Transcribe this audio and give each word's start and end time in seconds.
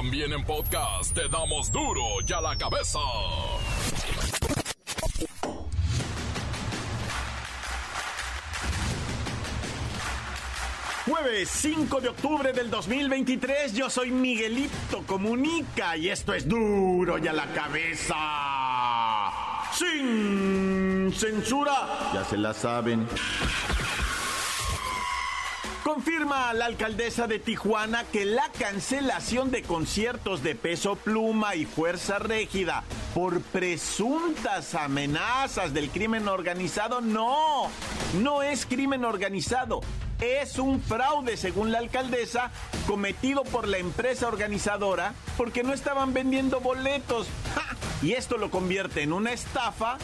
También 0.00 0.32
en 0.32 0.42
podcast 0.44 1.12
te 1.12 1.28
damos 1.28 1.70
duro 1.70 2.02
y 2.26 2.32
a 2.32 2.40
la 2.40 2.56
cabeza. 2.56 2.98
Jueves 11.04 11.50
5 11.50 12.00
de 12.00 12.08
octubre 12.08 12.50
del 12.54 12.70
2023, 12.70 13.74
yo 13.74 13.90
soy 13.90 14.10
Miguelito 14.10 15.02
Comunica 15.06 15.98
y 15.98 16.08
esto 16.08 16.32
es 16.32 16.48
duro 16.48 17.18
y 17.18 17.28
a 17.28 17.34
la 17.34 17.48
cabeza. 17.48 18.16
Sin 19.74 21.12
censura, 21.12 22.10
ya 22.14 22.24
se 22.24 22.38
la 22.38 22.54
saben. 22.54 23.06
Confirma 25.92 26.52
la 26.52 26.66
alcaldesa 26.66 27.26
de 27.26 27.40
Tijuana 27.40 28.04
que 28.04 28.24
la 28.24 28.48
cancelación 28.56 29.50
de 29.50 29.64
conciertos 29.64 30.40
de 30.40 30.54
peso 30.54 30.94
pluma 30.94 31.56
y 31.56 31.66
fuerza 31.66 32.20
rígida 32.20 32.84
por 33.12 33.40
presuntas 33.40 34.76
amenazas 34.76 35.74
del 35.74 35.90
crimen 35.90 36.28
organizado 36.28 37.00
no, 37.00 37.68
no 38.22 38.40
es 38.44 38.66
crimen 38.66 39.04
organizado. 39.04 39.80
Es 40.20 40.60
un 40.60 40.80
fraude, 40.80 41.36
según 41.36 41.72
la 41.72 41.78
alcaldesa, 41.78 42.52
cometido 42.86 43.42
por 43.42 43.66
la 43.66 43.78
empresa 43.78 44.28
organizadora 44.28 45.14
porque 45.36 45.64
no 45.64 45.72
estaban 45.72 46.14
vendiendo 46.14 46.60
boletos. 46.60 47.26
Y 48.00 48.12
esto 48.12 48.38
lo 48.38 48.48
convierte 48.52 49.02
en 49.02 49.12
una 49.12 49.32
estafa 49.32 49.98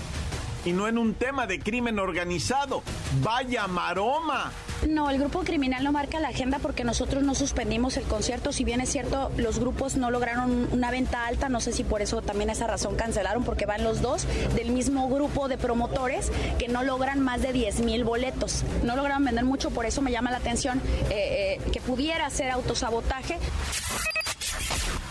y 0.65 0.73
no 0.73 0.89
en 0.89 0.99
un 0.99 1.15
tema 1.15 1.47
de 1.47 1.61
crimen 1.61 2.01
organizado. 2.01 2.83
Vaya 3.23 3.69
maroma. 3.69 4.51
No, 4.89 5.11
el 5.11 5.19
grupo 5.19 5.41
criminal 5.41 5.83
no 5.83 5.91
marca 5.91 6.21
la 6.21 6.29
agenda 6.29 6.59
porque 6.61 6.85
nosotros 6.85 7.23
no 7.23 7.35
suspendimos 7.35 7.97
el 7.97 8.05
concierto. 8.05 8.53
Si 8.53 8.65
bien 8.65 8.81
es 8.81 8.91
cierto, 8.91 9.33
los 9.37 9.59
grupos 9.59 9.97
no 9.97 10.11
lograron 10.11 10.69
una 10.73 10.91
venta 10.91 11.27
alta, 11.27 11.49
no 11.49 11.61
sé 11.61 11.73
si 11.73 11.83
por 11.83 12.03
eso 12.03 12.23
también 12.23 12.51
esa 12.51 12.67
razón 12.67 12.95
cancelaron, 12.95 13.43
porque 13.43 13.67
van 13.67 13.83
los 13.83 14.01
dos 14.01 14.27
del 14.55 14.71
mismo 14.71 15.09
grupo 15.09 15.49
de 15.49 15.59
promotores 15.59 16.31
que 16.59 16.69
no 16.69 16.85
logran 16.85 17.21
más 17.21 17.43
de 17.43 17.53
10 17.53 17.81
mil 17.81 18.05
boletos. 18.05 18.63
No 18.85 18.97
lograron 18.97 19.25
vender 19.25 19.45
mucho, 19.45 19.71
por 19.71 19.87
eso 19.87 20.03
me 20.03 20.13
llama 20.13 20.31
la 20.31 20.39
atención 20.39 20.81
eh, 21.11 21.59
eh, 21.59 21.71
que 21.73 21.81
pudiera 21.81 22.29
ser 22.31 22.51
autosabotaje. 22.51 23.39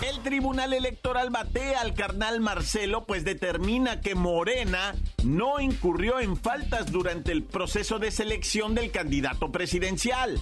El 0.01 0.19
Tribunal 0.19 0.73
Electoral 0.73 1.29
batea 1.29 1.81
al 1.81 1.93
carnal 1.93 2.41
Marcelo, 2.41 3.05
pues 3.05 3.23
determina 3.23 4.01
que 4.01 4.13
Morena 4.13 4.93
no 5.23 5.59
incurrió 5.59 6.19
en 6.19 6.35
faltas 6.35 6.91
durante 6.91 7.31
el 7.31 7.43
proceso 7.43 7.97
de 7.97 8.11
selección 8.11 8.75
del 8.75 8.91
candidato 8.91 9.51
presidencial. 9.51 10.39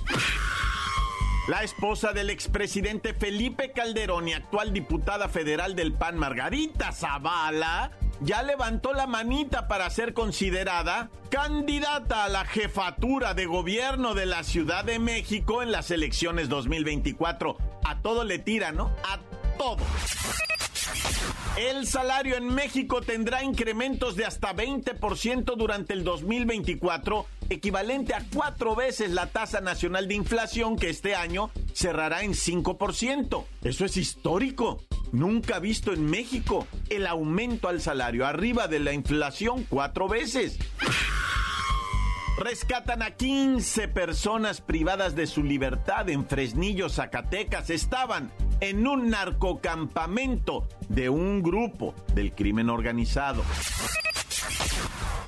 La 1.47 1.61
esposa 1.63 2.13
del 2.13 2.29
expresidente 2.29 3.13
Felipe 3.13 3.71
Calderón 3.73 4.27
y 4.27 4.33
actual 4.33 4.73
diputada 4.73 5.29
federal 5.29 5.75
del 5.75 5.93
PAN, 5.93 6.17
Margarita 6.17 6.91
Zavala, 6.91 7.91
ya 8.21 8.41
levantó 8.43 8.93
la 8.93 9.07
manita 9.07 9.67
para 9.67 9.89
ser 9.89 10.13
considerada 10.13 11.09
candidata 11.29 12.23
a 12.23 12.29
la 12.29 12.45
jefatura 12.45 13.33
de 13.33 13.45
gobierno 13.45 14.13
de 14.13 14.25
la 14.25 14.43
Ciudad 14.43 14.85
de 14.85 14.99
México 14.99 15.61
en 15.61 15.71
las 15.71 15.91
elecciones 15.91 16.49
2024. 16.49 17.57
A 17.83 17.99
todo 18.01 18.23
le 18.23 18.39
tira, 18.39 18.71
¿no? 18.71 18.89
Todo. 19.57 19.77
El 21.57 21.85
salario 21.85 22.35
en 22.35 22.47
México 22.47 23.01
tendrá 23.01 23.43
incrementos 23.43 24.15
de 24.15 24.25
hasta 24.25 24.55
20% 24.55 25.55
durante 25.55 25.93
el 25.93 26.03
2024, 26.03 27.27
equivalente 27.49 28.15
a 28.15 28.25
cuatro 28.33 28.75
veces 28.75 29.11
la 29.11 29.27
tasa 29.27 29.61
nacional 29.61 30.07
de 30.07 30.15
inflación 30.15 30.77
que 30.77 30.89
este 30.89 31.13
año 31.13 31.51
cerrará 31.73 32.23
en 32.23 32.33
5%. 32.33 33.45
Eso 33.63 33.85
es 33.85 33.97
histórico. 33.97 34.81
Nunca 35.11 35.59
visto 35.59 35.93
en 35.93 36.09
México 36.09 36.65
el 36.89 37.05
aumento 37.05 37.67
al 37.67 37.81
salario 37.81 38.25
arriba 38.25 38.67
de 38.67 38.79
la 38.79 38.93
inflación 38.93 39.63
cuatro 39.69 40.07
veces. 40.07 40.57
Rescatan 42.35 43.03
a 43.03 43.11
15 43.11 43.89
personas 43.89 44.59
privadas 44.59 45.15
de 45.15 45.27
su 45.27 45.43
libertad 45.43 46.09
en 46.09 46.25
Fresnillo, 46.25 46.89
Zacatecas. 46.89 47.69
Estaban 47.69 48.31
en 48.63 48.87
un 48.87 49.09
narcocampamento 49.09 50.69
de 50.87 51.09
un 51.09 51.43
grupo 51.43 51.93
del 52.13 52.33
crimen 52.33 52.69
organizado. 52.69 53.43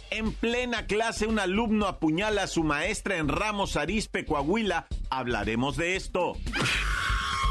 En 0.09 0.31
plena 0.31 0.85
clase, 0.85 1.27
un 1.27 1.37
alumno 1.39 1.87
apuñala 1.87 2.43
a 2.43 2.47
su 2.47 2.63
maestra 2.63 3.17
en 3.17 3.27
Ramos 3.27 3.75
Arispe, 3.75 4.23
Coahuila. 4.23 4.87
Hablaremos 5.09 5.75
de 5.75 5.97
esto. 5.97 6.37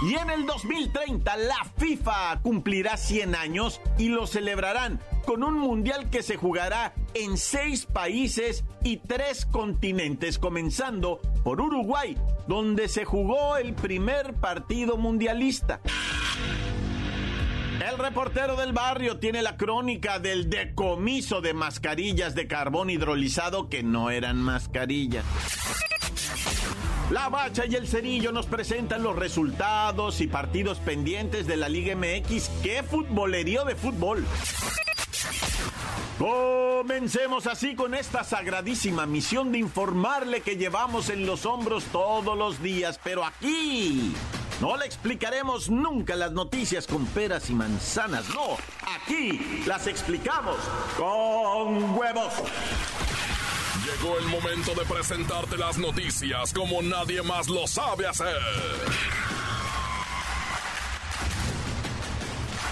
Y 0.08 0.14
en 0.14 0.30
el 0.30 0.46
2030 0.46 1.36
la 1.36 1.70
FIFA 1.76 2.40
cumplirá 2.40 2.96
100 2.96 3.34
años 3.34 3.82
y 3.98 4.08
lo 4.08 4.26
celebrarán 4.26 5.00
con 5.24 5.42
un 5.42 5.58
mundial 5.58 6.10
que 6.10 6.22
se 6.22 6.36
jugará 6.36 6.94
en 7.14 7.36
seis 7.36 7.86
países 7.86 8.64
y 8.82 8.98
tres 8.98 9.46
continentes, 9.46 10.38
comenzando 10.38 11.20
por 11.42 11.60
Uruguay, 11.60 12.16
donde 12.46 12.88
se 12.88 13.04
jugó 13.04 13.56
el 13.56 13.74
primer 13.74 14.34
partido 14.34 14.96
mundialista. 14.96 15.80
El 17.90 17.98
reportero 17.98 18.56
del 18.56 18.72
barrio 18.72 19.18
tiene 19.18 19.42
la 19.42 19.56
crónica 19.56 20.18
del 20.18 20.48
decomiso 20.48 21.40
de 21.40 21.54
mascarillas 21.54 22.34
de 22.34 22.46
carbón 22.46 22.88
hidrolizado 22.88 23.68
que 23.68 23.82
no 23.82 24.10
eran 24.10 24.36
mascarillas. 24.36 25.24
La 27.10 27.28
Bacha 27.28 27.66
y 27.66 27.74
el 27.74 27.86
Cerillo 27.86 28.32
nos 28.32 28.46
presentan 28.46 29.02
los 29.02 29.14
resultados 29.14 30.20
y 30.20 30.26
partidos 30.26 30.78
pendientes 30.78 31.46
de 31.46 31.56
la 31.56 31.68
Liga 31.68 31.94
MX. 31.94 32.48
¡Qué 32.62 32.82
futbolerío 32.82 33.64
de 33.64 33.74
fútbol! 33.74 34.24
Comencemos 36.18 37.48
así 37.48 37.74
con 37.74 37.92
esta 37.94 38.22
sagradísima 38.22 39.04
misión 39.04 39.50
de 39.50 39.58
informarle 39.58 40.42
que 40.42 40.56
llevamos 40.56 41.10
en 41.10 41.26
los 41.26 41.44
hombros 41.44 41.84
todos 41.86 42.38
los 42.38 42.62
días, 42.62 43.00
pero 43.02 43.24
aquí 43.24 44.14
no 44.60 44.76
le 44.76 44.86
explicaremos 44.86 45.70
nunca 45.70 46.14
las 46.14 46.30
noticias 46.30 46.86
con 46.86 47.04
peras 47.06 47.50
y 47.50 47.54
manzanas, 47.54 48.28
no, 48.28 48.56
aquí 48.86 49.64
las 49.66 49.88
explicamos 49.88 50.56
con 50.96 51.98
huevos. 51.98 52.32
Llegó 53.84 54.16
el 54.16 54.26
momento 54.26 54.72
de 54.74 54.86
presentarte 54.86 55.58
las 55.58 55.78
noticias 55.78 56.52
como 56.52 56.80
nadie 56.80 57.22
más 57.22 57.48
lo 57.48 57.66
sabe 57.66 58.06
hacer. 58.06 58.40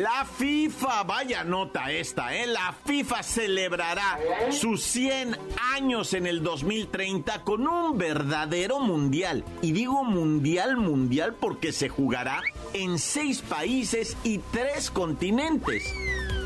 La 0.00 0.24
FIFA, 0.24 1.02
vaya 1.02 1.44
nota 1.44 1.92
esta, 1.92 2.34
¿eh? 2.34 2.46
La 2.46 2.74
FIFA 2.86 3.22
celebrará 3.22 4.18
sus 4.50 4.82
100 4.84 5.36
años 5.74 6.14
en 6.14 6.26
el 6.26 6.42
2030 6.42 7.44
con 7.44 7.66
un 7.68 7.98
verdadero 7.98 8.80
mundial. 8.80 9.44
Y 9.60 9.72
digo 9.72 10.02
mundial, 10.02 10.78
mundial 10.78 11.36
porque 11.38 11.72
se 11.72 11.90
jugará 11.90 12.40
en 12.72 12.98
seis 12.98 13.42
países 13.42 14.16
y 14.24 14.38
tres 14.38 14.90
continentes. 14.90 15.84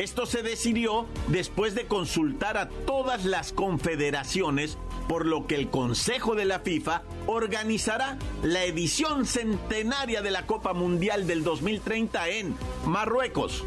Esto 0.01 0.27
se 0.27 0.43
decidió 0.43 1.07
después 1.29 1.77
de 1.77 1.87
consultar 1.87 2.57
a 2.57 2.69
todas 2.69 3.25
las 3.25 3.53
confederaciones 3.53 4.77
por 5.09 5.27
lo 5.27 5.47
que 5.47 5.55
el 5.55 5.69
Consejo 5.69 6.35
de 6.35 6.45
la 6.45 6.61
FIFA 6.61 7.03
organizará 7.27 8.19
la 8.43 8.65
edición 8.65 9.27
centenaria 9.27 10.23
de 10.23 10.31
la 10.31 10.47
Copa 10.47 10.73
Mundial 10.73 11.27
del 11.27 11.45
2030 11.45 12.29
en 12.29 12.55
Marruecos, 12.87 13.65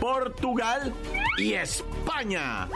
Portugal 0.00 0.92
y 1.38 1.54
España. 1.54 2.68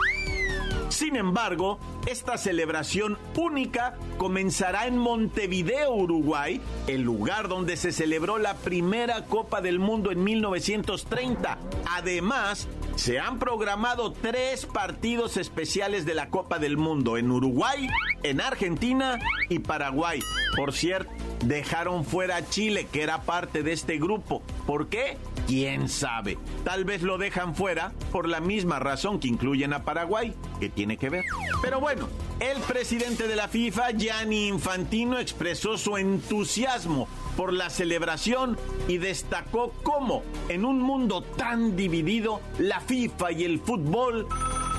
Sin 0.89 1.17
embargo, 1.17 1.79
esta 2.05 2.37
celebración 2.37 3.17
única 3.35 3.97
comenzará 4.17 4.87
en 4.87 4.97
Montevideo, 4.97 5.93
Uruguay, 5.93 6.61
el 6.87 7.01
lugar 7.01 7.49
donde 7.49 7.75
se 7.75 7.91
celebró 7.91 8.37
la 8.37 8.55
primera 8.55 9.25
Copa 9.25 9.59
del 9.59 9.79
Mundo 9.79 10.11
en 10.11 10.23
1930. 10.23 11.57
Además, 11.91 12.67
se 12.97 13.19
han 13.19 13.37
programado 13.37 14.11
tres 14.11 14.65
partidos 14.65 15.37
especiales 15.37 16.05
de 16.05 16.15
la 16.15 16.29
Copa 16.29 16.57
del 16.57 16.77
Mundo 16.77 17.17
en 17.17 17.31
Uruguay, 17.31 17.87
en 18.23 18.41
Argentina 18.41 19.19
y 19.49 19.59
Paraguay. 19.59 20.19
Por 20.55 20.73
cierto, 20.73 21.11
dejaron 21.45 22.05
fuera 22.05 22.37
a 22.37 22.49
Chile, 22.49 22.87
que 22.91 23.03
era 23.03 23.21
parte 23.21 23.61
de 23.61 23.73
este 23.73 23.99
grupo. 23.99 24.41
¿Por 24.65 24.89
qué? 24.89 25.17
¿Quién 25.45 25.89
sabe? 25.89 26.37
Tal 26.63 26.85
vez 26.85 27.03
lo 27.03 27.17
dejan 27.17 27.55
fuera 27.55 27.93
por 28.11 28.27
la 28.27 28.39
misma 28.39 28.79
razón 28.79 29.19
que 29.19 29.27
incluyen 29.27 29.73
a 29.73 29.83
Paraguay, 29.83 30.33
que 30.59 30.69
tiene 30.69 30.97
que 30.97 31.09
ver. 31.09 31.25
Pero 31.61 31.79
bueno, 31.79 32.09
el 32.39 32.59
presidente 32.61 33.27
de 33.27 33.35
la 33.35 33.47
FIFA, 33.47 33.91
Gianni 33.91 34.47
Infantino, 34.47 35.19
expresó 35.19 35.77
su 35.77 35.97
entusiasmo 35.97 37.07
por 37.37 37.53
la 37.53 37.69
celebración 37.69 38.57
y 38.89 38.97
destacó 38.97 39.71
cómo 39.83 40.23
en 40.49 40.65
un 40.65 40.81
mundo 40.81 41.21
tan 41.21 41.77
dividido, 41.77 42.41
la 42.57 42.81
FIFA 42.81 43.31
y 43.31 43.45
el 43.45 43.59
fútbol 43.59 44.27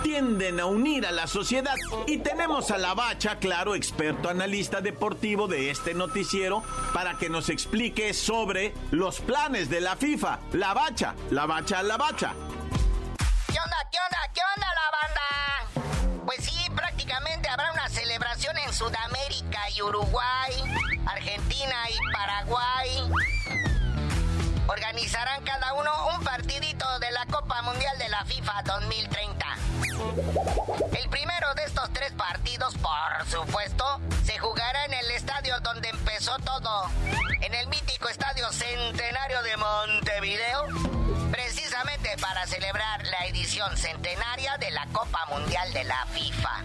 tienden 0.03 0.61
a 0.61 0.67
unir 0.67 1.07
a 1.07 1.13
la 1.13 1.27
sociedad. 1.27 1.75
Y 2.07 2.19
tenemos 2.19 2.71
a 2.71 2.79
la 2.79 2.95
Bacha, 2.95 3.39
claro, 3.39 3.75
experto 3.75 4.29
analista 4.29 4.81
deportivo 4.81 5.47
de 5.47 5.71
este 5.71 5.95
noticiero, 5.95 6.63
para 6.93 7.17
que 7.17 7.29
nos 7.29 7.49
explique 7.49 8.13
sobre 8.15 8.75
los 8.91 9.21
planes 9.21 9.71
de 9.71 9.81
la 9.81 9.97
FIFA. 9.97 10.41
La 10.53 10.75
Bacha, 10.75 11.15
la 11.31 11.47
Bacha, 11.47 11.83
la 11.83 11.97
Bacha. 11.97 12.35
Celebración 18.39 18.59
en 18.59 18.73
Sudamérica 18.73 19.61
y 19.75 19.83
Uruguay, 19.83 20.53
Argentina 21.07 21.77
y 21.91 22.13
Paraguay. 22.13 23.11
Organizarán 24.67 25.43
cada 25.45 25.73
uno 25.75 25.91
un 26.15 26.25
partidito 26.25 26.87
de 27.01 27.11
la 27.11 27.27
Copa 27.27 27.63
Mundial 27.63 27.99
de 27.99 28.09
la 28.09 28.25
FIFA 28.25 28.63
2030. 28.65 29.47
El 30.99 31.09
primero 31.09 31.55
de 31.55 31.65
estos 31.65 31.93
tres 31.93 32.13
partidos, 32.13 32.75
por 32.77 33.27
supuesto, 33.29 34.01
se 34.25 34.39
jugará 34.39 34.85
en 34.85 34.95
el 34.95 35.11
estadio 35.13 35.59
donde 35.61 35.89
empezó 35.89 36.37
todo, 36.39 36.91
en 37.41 37.55
el 37.55 37.67
mítico 37.69 38.09
Estadio 38.09 38.51
Centenario 38.53 39.43
de 39.43 39.57
Montevideo, 39.57 40.67
precisamente 41.79 42.17
para 42.21 42.47
celebrar 42.47 43.05
la 43.05 43.27
edición 43.27 43.77
centenaria 43.77 44.57
de 44.59 44.71
la 44.71 44.87
Copa 44.87 45.19
Mundial 45.31 45.73
de 45.73 45.85
la 45.85 46.07
FIFA. 46.07 46.65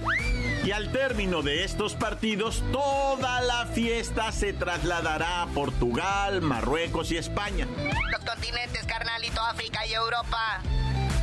Y 0.63 0.71
al 0.71 0.91
término 0.91 1.41
de 1.41 1.63
estos 1.63 1.93
partidos, 1.93 2.63
toda 2.71 3.41
la 3.41 3.65
fiesta 3.67 4.31
se 4.31 4.53
trasladará 4.53 5.43
a 5.43 5.47
Portugal, 5.47 6.41
Marruecos 6.41 7.11
y 7.11 7.17
España. 7.17 7.67
Los 8.11 8.23
continentes, 8.23 8.85
carnalito, 8.85 9.41
África 9.41 9.85
y 9.85 9.93
Europa 9.93 10.61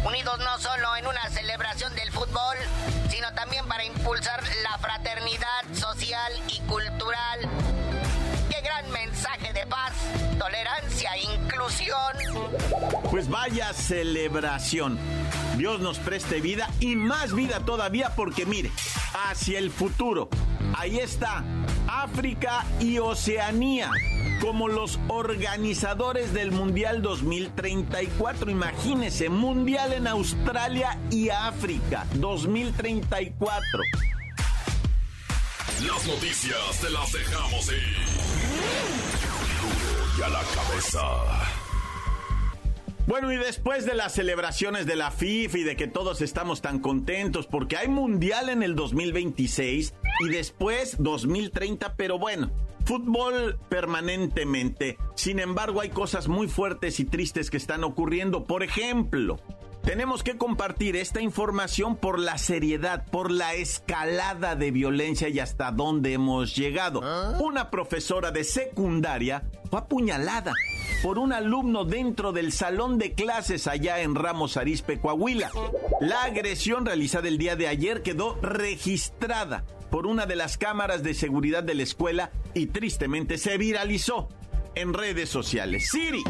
unidos 0.05 0.39
no 0.39 0.59
solo 0.59 0.97
en 0.97 1.07
una 1.07 1.29
celebración 1.29 1.95
del 1.95 2.11
fútbol, 2.11 2.57
sino 3.11 3.33
también 3.35 3.67
para 3.69 3.85
impulsar 3.85 4.43
la 4.63 4.79
fraternidad 4.79 5.63
social 5.75 6.33
y 6.49 6.59
cultural. 6.61 7.41
¡Qué 8.61 8.67
gran 8.67 8.91
mensaje 8.91 9.53
de 9.55 9.67
paz, 9.67 9.93
tolerancia 10.39 11.11
inclusión! 11.17 11.97
Pues 13.11 13.31
vaya 13.31 13.73
celebración. 13.73 14.99
Dios 15.57 15.81
nos 15.81 15.99
preste 15.99 16.43
vida 16.43 16.69
y 16.79 16.95
más 16.95 17.35
vida 17.35 17.61
todavía 17.61 18.13
porque 18.15 18.45
mire, 18.45 18.71
hacia 19.29 19.59
el 19.59 19.71
futuro. 19.71 20.29
Ahí 20.77 20.99
está, 20.99 21.43
África 21.89 22.67
y 22.81 22.99
Oceanía 22.99 23.91
como 24.43 24.69
los 24.69 24.99
organizadores 25.09 26.35
del 26.35 26.53
Mundial 26.53 27.01
2034. 27.01 28.51
Imagínense, 28.51 29.31
Mundial 29.31 29.95
en 29.95 30.07
Australia 30.07 30.99
y 31.11 31.31
África 31.31 32.05
2034. 32.15 33.81
Las 35.87 36.07
noticias 36.07 36.81
te 36.81 36.91
las 36.91 37.13
dejamos 37.13 37.69
ir. 37.69 37.97
y 40.19 40.23
a 40.23 40.29
la 40.29 40.43
cabeza. 40.55 41.01
Bueno, 43.07 43.33
y 43.33 43.37
después 43.37 43.87
de 43.87 43.95
las 43.95 44.13
celebraciones 44.13 44.87
de 44.87 44.97
la 44.97 45.11
FIFA 45.11 45.59
y 45.59 45.63
de 45.63 45.77
que 45.77 45.87
todos 45.89 46.21
estamos 46.21 46.61
tan 46.61 46.81
contentos 46.81 47.47
porque 47.47 47.77
hay 47.77 47.89
mundial 47.89 48.51
en 48.51 48.63
el 48.63 48.77
2026 48.77 49.95
y 50.21 50.29
después 50.29 50.97
2030, 50.99 51.95
pero 51.97 52.19
bueno, 52.19 52.51
fútbol 52.85 53.59
permanentemente. 53.69 54.99
Sin 55.15 55.39
embargo, 55.39 55.81
hay 55.81 55.89
cosas 55.89 56.29
muy 56.29 56.47
fuertes 56.47 57.01
y 57.01 57.05
tristes 57.05 57.51
que 57.51 57.57
están 57.57 57.85
ocurriendo. 57.85 58.45
Por 58.45 58.63
ejemplo, 58.63 59.39
tenemos 59.83 60.23
que 60.23 60.37
compartir 60.37 60.97
esta 60.97 61.21
información 61.21 61.97
por 61.97 62.19
la 62.19 62.39
seriedad, 62.39 63.07
por 63.11 63.31
la 63.31 63.55
escalada 63.55 64.55
de 64.55 64.71
violencia 64.71 65.29
y 65.29 65.41
hasta 65.41 65.71
dónde 65.73 66.13
hemos 66.13 66.55
llegado. 66.55 67.01
Una 67.41 67.71
profesora 67.71 68.31
de 68.31 68.45
secundaria 68.45 69.45
fue 69.71 69.81
apuñalada 69.81 70.53
por 71.03 71.19
un 71.19 71.33
alumno 71.33 71.85
dentro 71.85 72.33
del 72.33 72.53
salón 72.53 72.99
de 72.99 73.13
clases 73.15 73.67
allá 73.67 74.01
en 74.01 74.15
Ramos 74.15 74.57
Arizpe, 74.57 75.01
Coahuila. 75.01 75.51
La 76.01 76.25
agresión 76.25 76.85
realizada 76.85 77.29
el 77.29 77.39
día 77.39 77.57
de 77.57 77.69
ayer 77.69 78.03
quedó 78.03 78.37
registrada 78.43 79.65
por 79.91 80.07
una 80.07 80.27
de 80.27 80.37
las 80.37 80.57
cámaras 80.57 81.03
de 81.03 81.15
seguridad 81.15 81.63
de 81.63 81.75
la 81.75 81.83
escuela 81.83 82.31
y 82.55 82.67
tristemente 82.67 83.39
se 83.39 83.59
viralizó 83.59 84.29
en 84.75 84.95
redes 84.95 85.29
sociales. 85.29 85.89
Siri. 85.91 86.23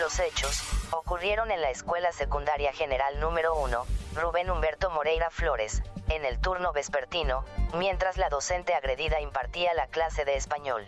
Los 0.00 0.18
hechos 0.18 0.60
ocurrieron 0.90 1.52
en 1.52 1.60
la 1.60 1.70
Escuela 1.70 2.10
Secundaria 2.10 2.72
General 2.72 3.20
número 3.20 3.54
1, 3.62 3.86
Rubén 4.20 4.50
Humberto 4.50 4.90
Moreira 4.90 5.30
Flores, 5.30 5.84
en 6.08 6.24
el 6.24 6.40
turno 6.40 6.72
vespertino, 6.72 7.44
mientras 7.78 8.16
la 8.16 8.28
docente 8.28 8.74
agredida 8.74 9.20
impartía 9.20 9.72
la 9.72 9.86
clase 9.86 10.24
de 10.24 10.34
español. 10.34 10.84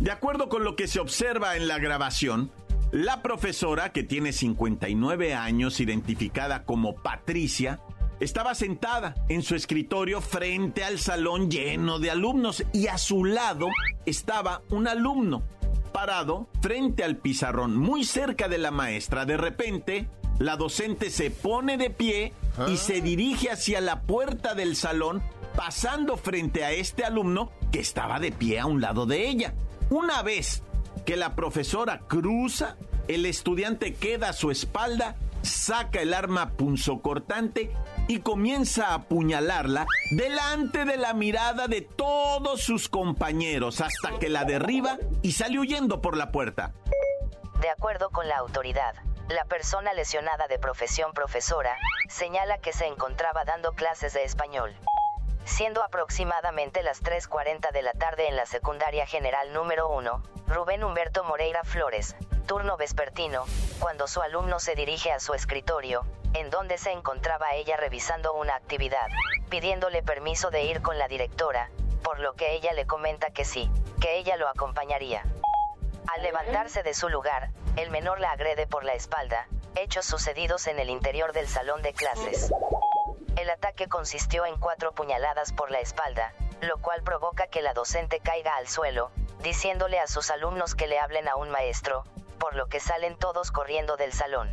De 0.00 0.10
acuerdo 0.10 0.48
con 0.48 0.64
lo 0.64 0.74
que 0.74 0.88
se 0.88 0.98
observa 0.98 1.54
en 1.54 1.68
la 1.68 1.78
grabación, 1.78 2.50
la 2.90 3.22
profesora, 3.22 3.92
que 3.92 4.02
tiene 4.02 4.32
59 4.32 5.34
años, 5.34 5.78
identificada 5.78 6.64
como 6.64 6.96
Patricia, 6.96 7.78
estaba 8.18 8.56
sentada 8.56 9.14
en 9.28 9.42
su 9.42 9.54
escritorio 9.54 10.20
frente 10.20 10.82
al 10.82 10.98
salón 10.98 11.52
lleno 11.52 12.00
de 12.00 12.10
alumnos 12.10 12.64
y 12.72 12.88
a 12.88 12.98
su 12.98 13.24
lado 13.24 13.68
estaba 14.06 14.62
un 14.70 14.88
alumno 14.88 15.44
parado 15.92 16.48
frente 16.60 17.04
al 17.04 17.16
pizarrón 17.16 17.76
muy 17.76 18.04
cerca 18.04 18.48
de 18.48 18.58
la 18.58 18.70
maestra. 18.70 19.24
De 19.24 19.36
repente, 19.36 20.08
la 20.38 20.56
docente 20.56 21.10
se 21.10 21.30
pone 21.30 21.76
de 21.76 21.90
pie 21.90 22.32
y 22.68 22.76
se 22.76 23.00
dirige 23.00 23.50
hacia 23.50 23.80
la 23.80 24.02
puerta 24.02 24.54
del 24.54 24.76
salón, 24.76 25.22
pasando 25.56 26.16
frente 26.16 26.64
a 26.64 26.72
este 26.72 27.04
alumno 27.04 27.52
que 27.70 27.80
estaba 27.80 28.18
de 28.18 28.32
pie 28.32 28.58
a 28.58 28.66
un 28.66 28.80
lado 28.80 29.06
de 29.06 29.28
ella. 29.28 29.54
Una 29.90 30.22
vez 30.22 30.62
que 31.04 31.16
la 31.16 31.34
profesora 31.34 32.00
cruza, 32.08 32.76
el 33.08 33.26
estudiante 33.26 33.94
queda 33.94 34.30
a 34.30 34.32
su 34.32 34.50
espalda, 34.50 35.16
saca 35.42 36.00
el 36.00 36.14
arma 36.14 36.50
punzocortante 36.50 37.70
y 38.08 38.20
comienza 38.20 38.88
a 38.88 38.94
apuñalarla 38.94 39.86
delante 40.10 40.84
de 40.84 40.96
la 40.96 41.14
mirada 41.14 41.68
de 41.68 41.82
todos 41.82 42.60
sus 42.62 42.88
compañeros 42.88 43.80
hasta 43.80 44.18
que 44.18 44.28
la 44.28 44.44
derriba 44.44 44.98
y 45.22 45.32
sale 45.32 45.58
huyendo 45.58 46.00
por 46.00 46.16
la 46.16 46.30
puerta. 46.30 46.72
De 47.60 47.70
acuerdo 47.70 48.10
con 48.10 48.28
la 48.28 48.38
autoridad, 48.38 48.94
la 49.28 49.44
persona 49.44 49.94
lesionada 49.94 50.48
de 50.48 50.58
profesión 50.58 51.12
profesora 51.12 51.76
señala 52.08 52.58
que 52.58 52.72
se 52.72 52.86
encontraba 52.86 53.44
dando 53.44 53.72
clases 53.72 54.12
de 54.14 54.24
español. 54.24 54.74
Siendo 55.44 55.82
aproximadamente 55.82 56.82
las 56.82 57.02
3.40 57.02 57.72
de 57.72 57.82
la 57.82 57.92
tarde 57.92 58.28
en 58.28 58.36
la 58.36 58.46
secundaria 58.46 59.06
general 59.06 59.52
número 59.52 59.88
1, 59.90 60.22
Rubén 60.48 60.84
Humberto 60.84 61.24
Moreira 61.24 61.64
Flores, 61.64 62.16
turno 62.42 62.76
vespertino, 62.76 63.44
cuando 63.78 64.06
su 64.06 64.20
alumno 64.20 64.60
se 64.60 64.74
dirige 64.74 65.12
a 65.12 65.20
su 65.20 65.34
escritorio, 65.34 66.04
en 66.34 66.50
donde 66.50 66.78
se 66.78 66.92
encontraba 66.92 67.54
ella 67.54 67.76
revisando 67.76 68.32
una 68.34 68.54
actividad, 68.54 69.08
pidiéndole 69.48 70.02
permiso 70.02 70.50
de 70.50 70.64
ir 70.64 70.82
con 70.82 70.98
la 70.98 71.08
directora, 71.08 71.70
por 72.02 72.20
lo 72.20 72.34
que 72.34 72.54
ella 72.54 72.72
le 72.72 72.86
comenta 72.86 73.30
que 73.30 73.44
sí, 73.44 73.70
que 74.00 74.16
ella 74.18 74.36
lo 74.36 74.48
acompañaría. 74.48 75.24
Al 76.12 76.22
levantarse 76.22 76.82
de 76.82 76.94
su 76.94 77.08
lugar, 77.08 77.50
el 77.76 77.90
menor 77.90 78.20
la 78.20 78.32
agrede 78.32 78.66
por 78.66 78.84
la 78.84 78.94
espalda, 78.94 79.46
hechos 79.76 80.04
sucedidos 80.04 80.66
en 80.66 80.78
el 80.78 80.90
interior 80.90 81.32
del 81.32 81.48
salón 81.48 81.82
de 81.82 81.92
clases. 81.92 82.52
El 83.36 83.48
ataque 83.50 83.88
consistió 83.88 84.44
en 84.44 84.58
cuatro 84.58 84.92
puñaladas 84.92 85.52
por 85.52 85.70
la 85.70 85.80
espalda, 85.80 86.34
lo 86.60 86.78
cual 86.78 87.02
provoca 87.02 87.46
que 87.46 87.62
la 87.62 87.72
docente 87.72 88.20
caiga 88.20 88.56
al 88.56 88.68
suelo, 88.68 89.10
diciéndole 89.42 89.98
a 89.98 90.06
sus 90.06 90.30
alumnos 90.30 90.74
que 90.74 90.86
le 90.86 90.98
hablen 90.98 91.28
a 91.28 91.36
un 91.36 91.50
maestro, 91.50 92.04
por 92.42 92.56
lo 92.56 92.66
que 92.66 92.80
salen 92.80 93.16
todos 93.16 93.52
corriendo 93.52 93.96
del 93.96 94.12
salón. 94.12 94.50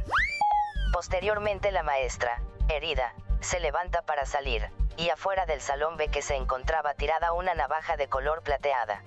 Posteriormente 0.94 1.72
la 1.72 1.82
maestra, 1.82 2.40
herida, 2.68 3.16
se 3.42 3.60
levanta 3.60 4.04
para 4.04 4.28
salir, 4.28 4.70
y 4.96 5.10
afuera 5.10 5.48
del 5.48 5.60
salón 5.60 5.98
ve 5.98 6.10
que 6.10 6.22
se 6.22 6.36
encontraba 6.36 6.94
tirada 6.94 7.34
una 7.34 7.56
navaja 7.56 7.98
de 7.98 8.08
color 8.08 8.44
plateada. 8.44 9.02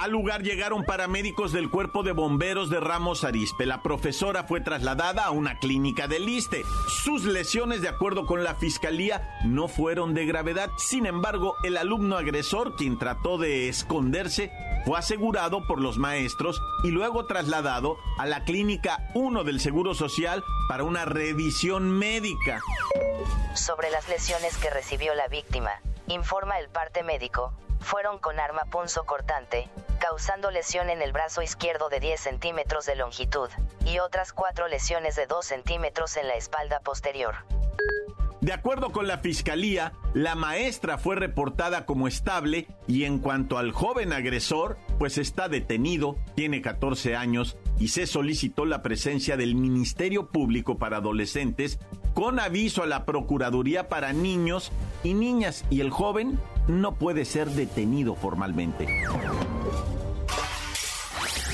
Al 0.00 0.12
lugar 0.12 0.44
llegaron 0.44 0.84
paramédicos 0.84 1.50
del 1.50 1.70
cuerpo 1.70 2.04
de 2.04 2.12
bomberos 2.12 2.70
de 2.70 2.78
Ramos 2.78 3.24
Arispe. 3.24 3.66
La 3.66 3.82
profesora 3.82 4.44
fue 4.44 4.60
trasladada 4.60 5.24
a 5.24 5.32
una 5.32 5.58
clínica 5.58 6.06
del 6.06 6.24
Liste. 6.24 6.62
Sus 6.86 7.24
lesiones, 7.24 7.82
de 7.82 7.88
acuerdo 7.88 8.24
con 8.24 8.44
la 8.44 8.54
fiscalía, 8.54 9.40
no 9.44 9.66
fueron 9.66 10.14
de 10.14 10.24
gravedad. 10.24 10.70
Sin 10.76 11.04
embargo, 11.04 11.56
el 11.64 11.76
alumno 11.76 12.16
agresor, 12.16 12.76
quien 12.76 12.96
trató 12.96 13.38
de 13.38 13.68
esconderse, 13.68 14.52
fue 14.86 15.00
asegurado 15.00 15.66
por 15.66 15.80
los 15.80 15.98
maestros 15.98 16.62
y 16.84 16.92
luego 16.92 17.26
trasladado 17.26 17.96
a 18.18 18.26
la 18.26 18.44
clínica 18.44 19.10
1 19.14 19.42
del 19.42 19.58
Seguro 19.58 19.94
Social 19.94 20.44
para 20.68 20.84
una 20.84 21.06
revisión 21.06 21.90
médica. 21.90 22.60
Sobre 23.54 23.90
las 23.90 24.08
lesiones 24.08 24.56
que 24.58 24.70
recibió 24.70 25.16
la 25.16 25.26
víctima, 25.26 25.72
informa 26.06 26.60
el 26.60 26.68
parte 26.68 27.02
médico, 27.02 27.52
fueron 27.80 28.18
con 28.18 28.38
arma 28.38 28.64
punzo 28.70 29.04
cortante, 29.04 29.68
causando 30.08 30.50
lesión 30.50 30.88
en 30.88 31.02
el 31.02 31.12
brazo 31.12 31.42
izquierdo 31.42 31.90
de 31.90 32.00
10 32.00 32.18
centímetros 32.18 32.86
de 32.86 32.96
longitud, 32.96 33.50
y 33.84 33.98
otras 33.98 34.32
cuatro 34.32 34.66
lesiones 34.66 35.16
de 35.16 35.26
2 35.26 35.44
centímetros 35.44 36.16
en 36.16 36.26
la 36.26 36.34
espalda 36.34 36.80
posterior. 36.80 37.34
De 38.40 38.54
acuerdo 38.54 38.90
con 38.90 39.06
la 39.06 39.18
fiscalía, 39.18 39.92
la 40.14 40.34
maestra 40.34 40.96
fue 40.96 41.16
reportada 41.16 41.84
como 41.84 42.08
estable 42.08 42.66
y 42.86 43.04
en 43.04 43.18
cuanto 43.18 43.58
al 43.58 43.72
joven 43.72 44.14
agresor, 44.14 44.78
pues 44.98 45.18
está 45.18 45.50
detenido, 45.50 46.16
tiene 46.34 46.62
14 46.62 47.14
años 47.14 47.58
y 47.78 47.88
se 47.88 48.06
solicitó 48.06 48.64
la 48.64 48.80
presencia 48.80 49.36
del 49.36 49.56
Ministerio 49.56 50.28
Público 50.28 50.78
para 50.78 50.98
Adolescentes 50.98 51.80
con 52.14 52.40
aviso 52.40 52.82
a 52.82 52.86
la 52.86 53.04
Procuraduría 53.04 53.90
para 53.90 54.14
Niños 54.14 54.72
y 55.04 55.12
Niñas 55.12 55.66
y 55.68 55.82
el 55.82 55.90
joven 55.90 56.38
no 56.66 56.94
puede 56.94 57.24
ser 57.24 57.48
detenido 57.50 58.14
formalmente. 58.14 58.86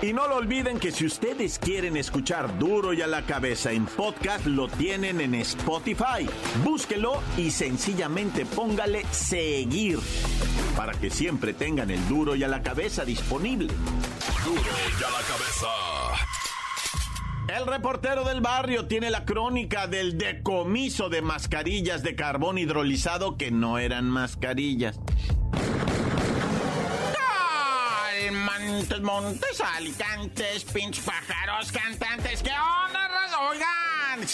Y 0.00 0.12
no 0.12 0.28
lo 0.28 0.36
olviden 0.36 0.78
que 0.78 0.92
si 0.92 1.06
ustedes 1.06 1.58
quieren 1.58 1.96
escuchar 1.96 2.56
duro 2.56 2.92
y 2.92 3.02
a 3.02 3.08
la 3.08 3.22
cabeza 3.22 3.72
en 3.72 3.84
podcast, 3.84 4.46
lo 4.46 4.68
tienen 4.68 5.20
en 5.20 5.34
Spotify. 5.34 6.28
Búsquelo 6.62 7.20
y 7.36 7.50
sencillamente 7.50 8.46
póngale 8.46 9.04
seguir 9.10 9.98
para 10.76 10.92
que 10.92 11.10
siempre 11.10 11.52
tengan 11.52 11.90
el 11.90 12.06
duro 12.06 12.36
y 12.36 12.44
a 12.44 12.48
la 12.48 12.62
cabeza 12.62 13.04
disponible. 13.04 13.72
Duro 14.44 14.60
y 14.62 15.02
a 15.02 15.10
la 15.10 15.26
cabeza. 15.26 15.66
El 17.48 17.66
reportero 17.66 18.22
del 18.22 18.40
barrio 18.40 18.86
tiene 18.86 19.10
la 19.10 19.24
crónica 19.24 19.88
del 19.88 20.16
decomiso 20.16 21.08
de 21.08 21.22
mascarillas 21.22 22.04
de 22.04 22.14
carbón 22.14 22.58
hidrolizado 22.58 23.36
que 23.36 23.50
no 23.50 23.78
eran 23.78 24.08
mascarillas. 24.08 25.00
Montes, 28.48 29.00
montes, 29.02 29.60
alicantes, 29.60 30.64
pinches 30.64 31.04
pájaros, 31.04 31.70
cantantes. 31.70 32.42
¿Qué 32.42 32.50
onda, 32.50 33.06
raza? 33.08 33.38
Oigan, 33.40 34.26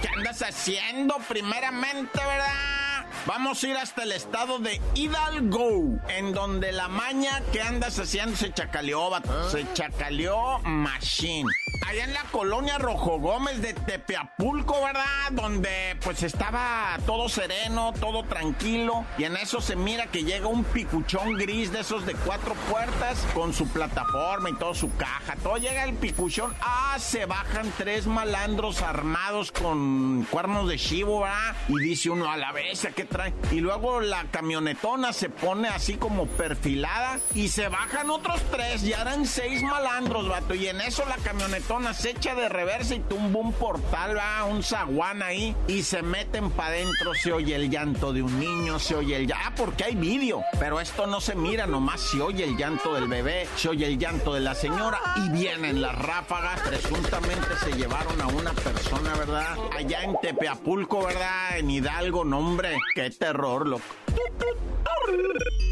¿qué 0.00 0.08
andas 0.08 0.42
haciendo 0.42 1.18
primeramente, 1.28 2.18
verdad? 2.18 3.06
Vamos 3.26 3.62
a 3.62 3.68
ir 3.68 3.76
hasta 3.76 4.04
el 4.04 4.12
estado 4.12 4.60
de 4.60 4.80
Hidalgo, 4.94 6.00
en 6.08 6.32
donde 6.32 6.72
la 6.72 6.88
maña 6.88 7.42
que 7.52 7.60
andas 7.60 7.98
haciendo 7.98 8.34
se 8.34 8.50
chacaleó. 8.52 9.10
Se 9.50 9.66
chacaleó 9.74 10.60
machine 10.60 11.50
allá 11.86 12.04
en 12.04 12.12
la 12.12 12.22
colonia 12.30 12.78
Rojo 12.78 13.18
Gómez 13.18 13.60
de 13.60 13.74
Tepeapulco, 13.74 14.82
¿verdad? 14.84 15.32
Donde 15.32 15.96
pues 16.02 16.22
estaba 16.22 16.96
todo 17.06 17.28
sereno, 17.28 17.92
todo 18.00 18.24
tranquilo. 18.24 19.04
Y 19.18 19.24
en 19.24 19.36
eso 19.36 19.60
se 19.60 19.76
mira 19.76 20.06
que 20.06 20.24
llega 20.24 20.46
un 20.46 20.64
picuchón 20.64 21.34
gris 21.36 21.72
de 21.72 21.80
esos 21.80 22.06
de 22.06 22.14
cuatro 22.14 22.54
puertas 22.70 23.18
con 23.34 23.52
su 23.52 23.68
plataforma 23.68 24.50
y 24.50 24.54
toda 24.56 24.74
su 24.74 24.94
caja. 24.96 25.36
Todo 25.42 25.56
llega 25.56 25.84
el 25.84 25.94
picuchón. 25.94 26.54
Ah, 26.60 26.96
se 26.98 27.26
bajan 27.26 27.72
tres 27.76 28.06
malandros 28.06 28.82
armados 28.82 29.52
con 29.52 30.26
cuernos 30.30 30.68
de 30.68 30.78
chivo, 30.78 31.22
¿verdad? 31.22 31.56
Y 31.68 31.78
dice 31.80 32.10
uno 32.10 32.30
a 32.30 32.36
la 32.36 32.52
vez, 32.52 32.86
¿qué 32.94 33.04
trae? 33.04 33.32
Y 33.50 33.60
luego 33.60 34.00
la 34.00 34.24
camionetona 34.30 35.12
se 35.12 35.28
pone 35.28 35.68
así 35.68 35.96
como 35.96 36.26
perfilada 36.26 37.18
y 37.34 37.48
se 37.48 37.68
bajan 37.68 38.10
otros 38.10 38.40
tres. 38.50 38.82
Ya 38.82 39.02
eran 39.02 39.26
seis 39.26 39.62
malandros, 39.62 40.28
vato. 40.28 40.54
Y 40.54 40.68
en 40.68 40.80
eso 40.80 41.04
la 41.06 41.16
camionetona 41.16 41.59
se 41.94 42.10
echa 42.10 42.34
de 42.34 42.48
reversa 42.48 42.94
y 42.94 43.00
tumba 43.00 43.40
un 43.40 43.52
portal, 43.52 44.16
va, 44.16 44.44
un 44.44 44.62
zaguán 44.62 45.22
ahí, 45.22 45.54
y 45.68 45.82
se 45.82 46.02
meten 46.02 46.50
para 46.50 46.70
adentro, 46.70 47.14
se 47.14 47.32
oye 47.32 47.54
el 47.54 47.70
llanto 47.70 48.12
de 48.12 48.22
un 48.22 48.40
niño, 48.40 48.78
se 48.78 48.94
oye 48.94 49.16
el 49.16 49.26
llanto, 49.26 49.44
ah, 49.46 49.52
porque 49.56 49.84
hay 49.84 49.94
vídeo, 49.94 50.42
pero 50.58 50.80
esto 50.80 51.06
no 51.06 51.20
se 51.20 51.34
mira, 51.34 51.66
nomás 51.66 52.00
se 52.00 52.20
oye 52.20 52.44
el 52.44 52.56
llanto 52.56 52.94
del 52.94 53.08
bebé, 53.08 53.48
se 53.56 53.68
oye 53.68 53.86
el 53.86 53.98
llanto 53.98 54.34
de 54.34 54.40
la 54.40 54.54
señora, 54.54 55.00
y 55.16 55.28
vienen 55.30 55.82
las 55.82 55.96
ráfagas, 55.96 56.60
presuntamente 56.60 57.48
se 57.62 57.72
llevaron 57.72 58.20
a 58.20 58.26
una 58.28 58.52
persona, 58.52 59.14
¿verdad? 59.14 59.56
Allá 59.76 60.02
en 60.02 60.16
Tepeapulco, 60.20 61.04
¿verdad? 61.04 61.58
En 61.58 61.70
Hidalgo, 61.70 62.24
nombre, 62.24 62.76
qué 62.94 63.10
terror, 63.10 63.66
loco. 63.66 63.84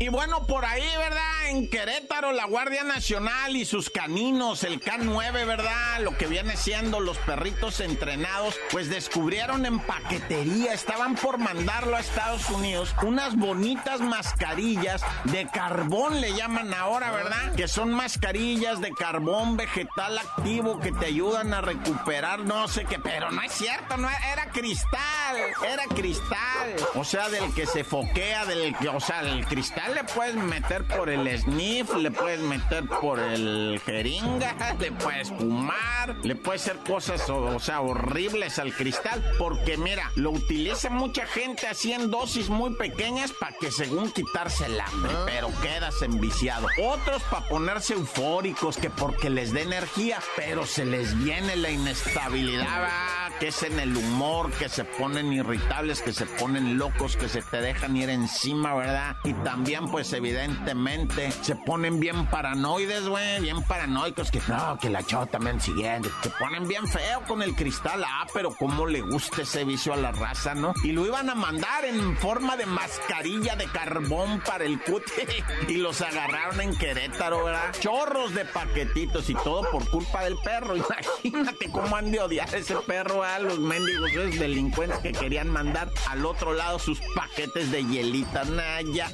Y 0.01 0.09
bueno, 0.09 0.47
por 0.47 0.65
ahí, 0.65 0.87
¿verdad? 0.97 1.49
En 1.49 1.69
Querétaro, 1.69 2.33
la 2.33 2.45
Guardia 2.45 2.85
Nacional 2.85 3.57
y 3.57 3.65
sus 3.65 3.91
caninos, 3.91 4.63
el 4.63 4.81
K9, 4.81 5.45
¿verdad? 5.45 6.01
Lo 6.03 6.17
que 6.17 6.27
viene 6.27 6.57
siendo 6.57 7.01
los 7.01 7.19
perritos 7.19 7.81
entrenados, 7.81 8.55
pues 8.71 8.89
descubrieron 8.89 9.67
en 9.67 9.81
paquetería, 9.81 10.73
estaban 10.73 11.17
por 11.17 11.39
mandarlo 11.39 11.97
a 11.97 12.01
Estados 12.01 12.49
Unidos, 12.51 12.95
unas 13.03 13.37
bonitas 13.37 14.01
mascarillas 14.01 15.03
de 15.25 15.49
carbón, 15.49 16.21
le 16.21 16.33
llaman 16.35 16.73
ahora, 16.75 17.11
¿verdad? 17.11 17.55
Que 17.57 17.67
son 17.67 17.93
mascarillas 17.93 18.81
de 18.81 18.93
carbón 18.93 19.57
vegetal 19.57 20.19
activo 20.19 20.79
que 20.79 20.93
te 20.93 21.07
ayudan 21.07 21.53
a 21.55 21.61
recuperar 21.61 22.41
no 22.41 22.69
sé 22.69 22.85
qué, 22.85 22.99
pero 22.99 23.31
no 23.31 23.43
es 23.43 23.53
cierto, 23.53 23.97
no 23.97 24.09
era 24.09 24.51
cristal, 24.51 25.37
era 25.67 25.85
cristal. 25.95 26.75
O 26.95 27.05
sea, 27.05 27.29
del 27.29 27.53
que 27.55 27.67
se 27.67 27.85
foquea, 27.85 28.45
del 28.45 28.77
que, 28.77 28.89
o 28.89 29.01
sea, 29.01 29.23
el 29.29 29.47
cristal 29.47 29.95
le 29.95 30.05
puedes 30.05 30.35
meter 30.35 30.85
por 30.85 31.09
el 31.09 31.39
sniff, 31.39 31.95
le 31.95 32.11
puedes 32.11 32.41
meter 32.41 32.87
por 32.87 33.19
el 33.19 33.81
jeringa, 33.85 34.55
le 34.79 34.93
puedes 34.93 35.29
fumar, 35.29 36.17
le 36.23 36.35
puedes 36.35 36.63
hacer 36.63 36.79
cosas, 36.79 37.29
o, 37.29 37.59
sea, 37.61 37.81
horribles 37.81 38.59
al 38.59 38.73
cristal, 38.73 39.23
porque 39.39 39.77
mira, 39.77 40.11
lo 40.17 40.31
utiliza 40.31 40.91
mucha 40.91 41.27
gente 41.27 41.67
así 41.67 41.93
en 41.93 42.11
dosis 42.11 42.49
muy 42.49 42.75
pequeñas 42.75 43.33
para 43.33 43.57
que 43.57 43.71
según 43.71 44.11
quitarse 44.11 44.67
el 44.67 44.81
hambre, 44.81 45.13
ah. 45.15 45.25
pero 45.27 45.51
quedas 45.63 46.03
enviciado. 46.03 46.67
Otros 46.83 47.23
para 47.25 47.47
ponerse 47.49 47.95
eufóricos, 47.95 48.77
que 48.77 48.91
porque 48.91 49.31
les 49.31 49.53
dé 49.53 49.63
energía, 49.63 50.19
pero 50.37 50.67
se 50.67 50.85
les 50.85 51.17
viene 51.19 51.57
la 51.57 51.71
inestabilidad, 51.71 53.28
que 53.39 53.49
es 53.49 53.63
en 53.63 53.79
el 53.79 53.97
humor, 53.97 54.51
que 54.53 54.69
se 54.69 54.85
ponen 54.85 55.33
irritables, 55.33 56.03
que 56.03 56.13
se 56.13 56.27
ponen 56.27 56.79
locos, 56.79 57.17
que 57.17 57.29
se 57.29 57.43
te 57.43 57.61
dejan 57.61 57.97
ir 57.97 58.11
encima, 58.11 58.75
¿verdad? 58.75 59.17
Y 59.25 59.33
también, 59.35 59.89
pues 59.91 60.13
evidentemente, 60.13 61.31
se 61.31 61.55
ponen 61.55 62.01
bien 62.01 62.27
paranoides, 62.27 63.07
güey, 63.09 63.41
bien 63.41 63.63
paranoicos, 63.63 64.31
que 64.31 64.41
no, 64.49 64.79
que 64.79 64.91
la 64.91 65.03
chava 65.03 65.27
también 65.27 65.61
siguiente. 65.61 66.11
Se 66.23 66.31
ponen 66.31 66.67
bien 66.67 66.87
feo 66.87 67.23
con 67.27 67.43
el 67.43 67.55
cristal, 67.55 68.03
ah, 68.05 68.27
pero 68.33 68.55
cómo 68.55 68.87
le 68.87 69.03
gusta 69.03 69.43
ese 69.43 69.65
vicio 69.65 69.93
a 69.93 69.97
la 69.97 70.13
raza, 70.13 70.55
¿no? 70.55 70.75
Y 70.83 70.93
lo 70.93 71.07
iban 71.07 71.31
a 71.31 71.35
mandar 71.35 71.85
en 71.85 72.17
forma 72.17 72.57
de 72.57 72.67
mascarilla 72.67 73.57
de 73.57 73.67
carbón 73.67 74.41
para 74.45 74.65
el 74.65 74.81
cute 74.81 75.29
y 75.69 75.75
los 75.75 76.01
agarraron 76.01 76.61
en 76.61 76.77
Querétaro, 76.77 77.45
¿verdad? 77.45 77.73
Chorros 77.79 78.35
de 78.35 78.45
paquetitos 78.45 79.31
y 79.31 79.35
todo 79.35 79.69
por 79.71 79.89
culpa 79.91 80.25
del 80.25 80.37
perro. 80.39 80.75
Imagínate 81.23 81.71
cómo 81.71 81.97
han 81.97 82.11
de 82.11 82.21
odiar 82.21 82.53
ese 82.55 82.75
perro 82.77 83.25
los 83.39 83.59
mendigos, 83.59 84.11
esos 84.11 84.39
delincuentes 84.39 84.99
que 85.01 85.13
querían 85.13 85.49
mandar 85.49 85.91
al 86.09 86.25
otro 86.25 86.55
lado 86.55 86.79
sus 86.79 87.01
paquetes 87.15 87.71
de 87.71 87.85
hielita, 87.85 88.45
Naya. 88.45 89.11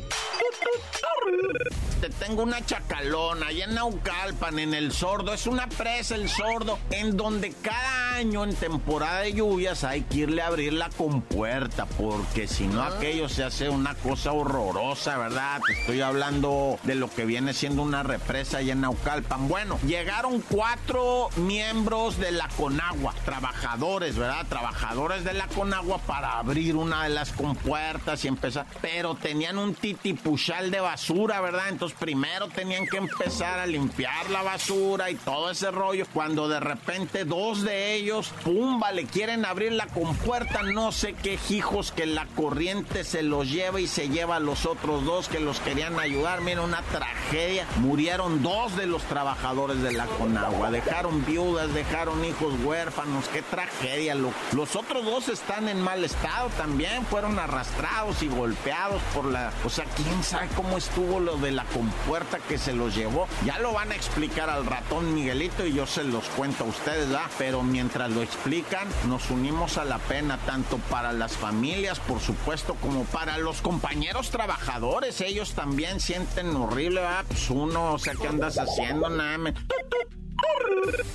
Te 2.04 2.10
tengo 2.10 2.42
una 2.42 2.62
chacalona 2.66 3.46
allá 3.46 3.64
en 3.64 3.74
Naucalpan, 3.76 4.58
en 4.58 4.74
el 4.74 4.92
sordo. 4.92 5.32
Es 5.32 5.46
una 5.46 5.68
presa 5.68 6.16
el 6.16 6.28
sordo, 6.28 6.78
en 6.90 7.16
donde 7.16 7.52
cada 7.62 8.16
año 8.16 8.44
en 8.44 8.54
temporada 8.54 9.20
de 9.20 9.32
lluvias 9.32 9.84
hay 9.84 10.02
que 10.02 10.18
irle 10.18 10.42
a 10.42 10.48
abrir 10.48 10.74
la 10.74 10.90
compuerta, 10.90 11.86
porque 11.86 12.46
si 12.46 12.66
no 12.66 12.82
ah. 12.82 12.88
aquello 12.88 13.30
se 13.30 13.42
hace 13.42 13.70
una 13.70 13.94
cosa 13.94 14.32
horrorosa, 14.32 15.16
¿verdad? 15.16 15.62
Te 15.66 15.72
estoy 15.72 16.02
hablando 16.02 16.78
de 16.82 16.94
lo 16.94 17.08
que 17.08 17.24
viene 17.24 17.54
siendo 17.54 17.82
una 17.82 18.02
represa 18.02 18.58
allá 18.58 18.74
en 18.74 18.82
Naucalpan. 18.82 19.48
Bueno, 19.48 19.78
llegaron 19.86 20.42
cuatro 20.42 21.30
miembros 21.36 22.18
de 22.18 22.32
la 22.32 22.48
Conagua, 22.48 23.14
trabajadores, 23.24 24.16
¿verdad? 24.16 24.46
Trabajadores 24.46 25.24
de 25.24 25.32
la 25.32 25.46
Conagua 25.48 25.98
para 25.98 26.38
abrir 26.38 26.76
una 26.76 27.04
de 27.04 27.10
las 27.10 27.32
compuertas 27.32 28.26
y 28.26 28.28
empezar. 28.28 28.66
Pero 28.82 29.14
tenían 29.14 29.56
un 29.56 29.74
titipuchal 29.74 30.70
de 30.70 30.80
basura, 30.80 31.40
¿verdad? 31.40 31.70
Entonces 31.70 31.93
primero 31.98 32.48
tenían 32.48 32.86
que 32.86 32.96
empezar 32.96 33.58
a 33.58 33.66
limpiar 33.66 34.30
la 34.30 34.42
basura 34.42 35.10
y 35.10 35.14
todo 35.14 35.50
ese 35.50 35.70
rollo. 35.70 36.06
Cuando 36.12 36.48
de 36.48 36.60
repente 36.60 37.24
dos 37.24 37.62
de 37.62 37.94
ellos, 37.94 38.32
pumba, 38.42 38.92
le 38.92 39.04
quieren 39.04 39.44
abrir 39.44 39.72
la 39.72 39.86
compuerta, 39.86 40.62
no 40.62 40.92
sé 40.92 41.14
qué 41.14 41.38
hijos 41.50 41.92
que 41.92 42.06
la 42.06 42.26
corriente 42.34 43.04
se 43.04 43.22
los 43.22 43.50
lleva 43.50 43.80
y 43.80 43.86
se 43.86 44.08
lleva 44.08 44.36
a 44.36 44.40
los 44.40 44.66
otros 44.66 45.04
dos 45.04 45.28
que 45.28 45.40
los 45.40 45.60
querían 45.60 45.98
ayudar. 45.98 46.40
Mira, 46.40 46.62
una 46.62 46.82
tragedia. 46.82 47.66
Murieron 47.76 48.42
dos 48.42 48.76
de 48.76 48.86
los 48.86 49.02
trabajadores 49.04 49.82
de 49.82 49.92
la 49.92 50.06
Conagua. 50.06 50.70
Dejaron 50.70 51.24
viudas, 51.24 51.72
dejaron 51.74 52.24
hijos 52.24 52.54
huérfanos. 52.64 53.28
Qué 53.28 53.42
tragedia. 53.42 54.14
Los 54.14 54.76
otros 54.76 55.04
dos 55.04 55.28
están 55.28 55.68
en 55.68 55.80
mal 55.80 56.04
estado 56.04 56.48
también. 56.50 57.04
Fueron 57.06 57.38
arrastrados 57.38 58.22
y 58.22 58.28
golpeados 58.28 59.02
por 59.14 59.26
la... 59.26 59.52
O 59.64 59.70
sea, 59.70 59.84
quién 59.96 60.22
sabe 60.22 60.48
cómo 60.56 60.76
estuvo 60.76 61.20
lo 61.20 61.36
de 61.36 61.52
la 61.52 61.64
compuerta 61.84 62.38
que 62.38 62.56
se 62.56 62.72
los 62.72 62.94
llevó. 62.94 63.28
Ya 63.44 63.58
lo 63.58 63.72
van 63.72 63.92
a 63.92 63.94
explicar 63.94 64.48
al 64.48 64.64
ratón 64.64 65.14
Miguelito 65.14 65.66
y 65.66 65.74
yo 65.74 65.86
se 65.86 66.04
los 66.04 66.24
cuento 66.30 66.64
a 66.64 66.66
ustedes, 66.68 67.08
¿verdad? 67.08 67.30
Pero 67.38 67.62
mientras 67.62 68.10
lo 68.10 68.22
explican, 68.22 68.88
nos 69.06 69.30
unimos 69.30 69.76
a 69.76 69.84
la 69.84 69.98
pena, 69.98 70.38
tanto 70.46 70.78
para 70.90 71.12
las 71.12 71.36
familias, 71.36 72.00
por 72.00 72.20
supuesto, 72.20 72.74
como 72.76 73.04
para 73.04 73.36
los 73.38 73.60
compañeros 73.60 74.30
trabajadores. 74.30 75.20
Ellos 75.20 75.52
también 75.52 76.00
sienten 76.00 76.56
horrible, 76.56 77.00
¿verdad? 77.02 77.24
Pues 77.28 77.50
uno, 77.50 77.92
o 77.92 77.98
sea, 77.98 78.14
¿qué 78.14 78.28
andas 78.28 78.58
haciendo? 78.58 79.10
Nada, 79.10 79.36
me... 79.38 79.54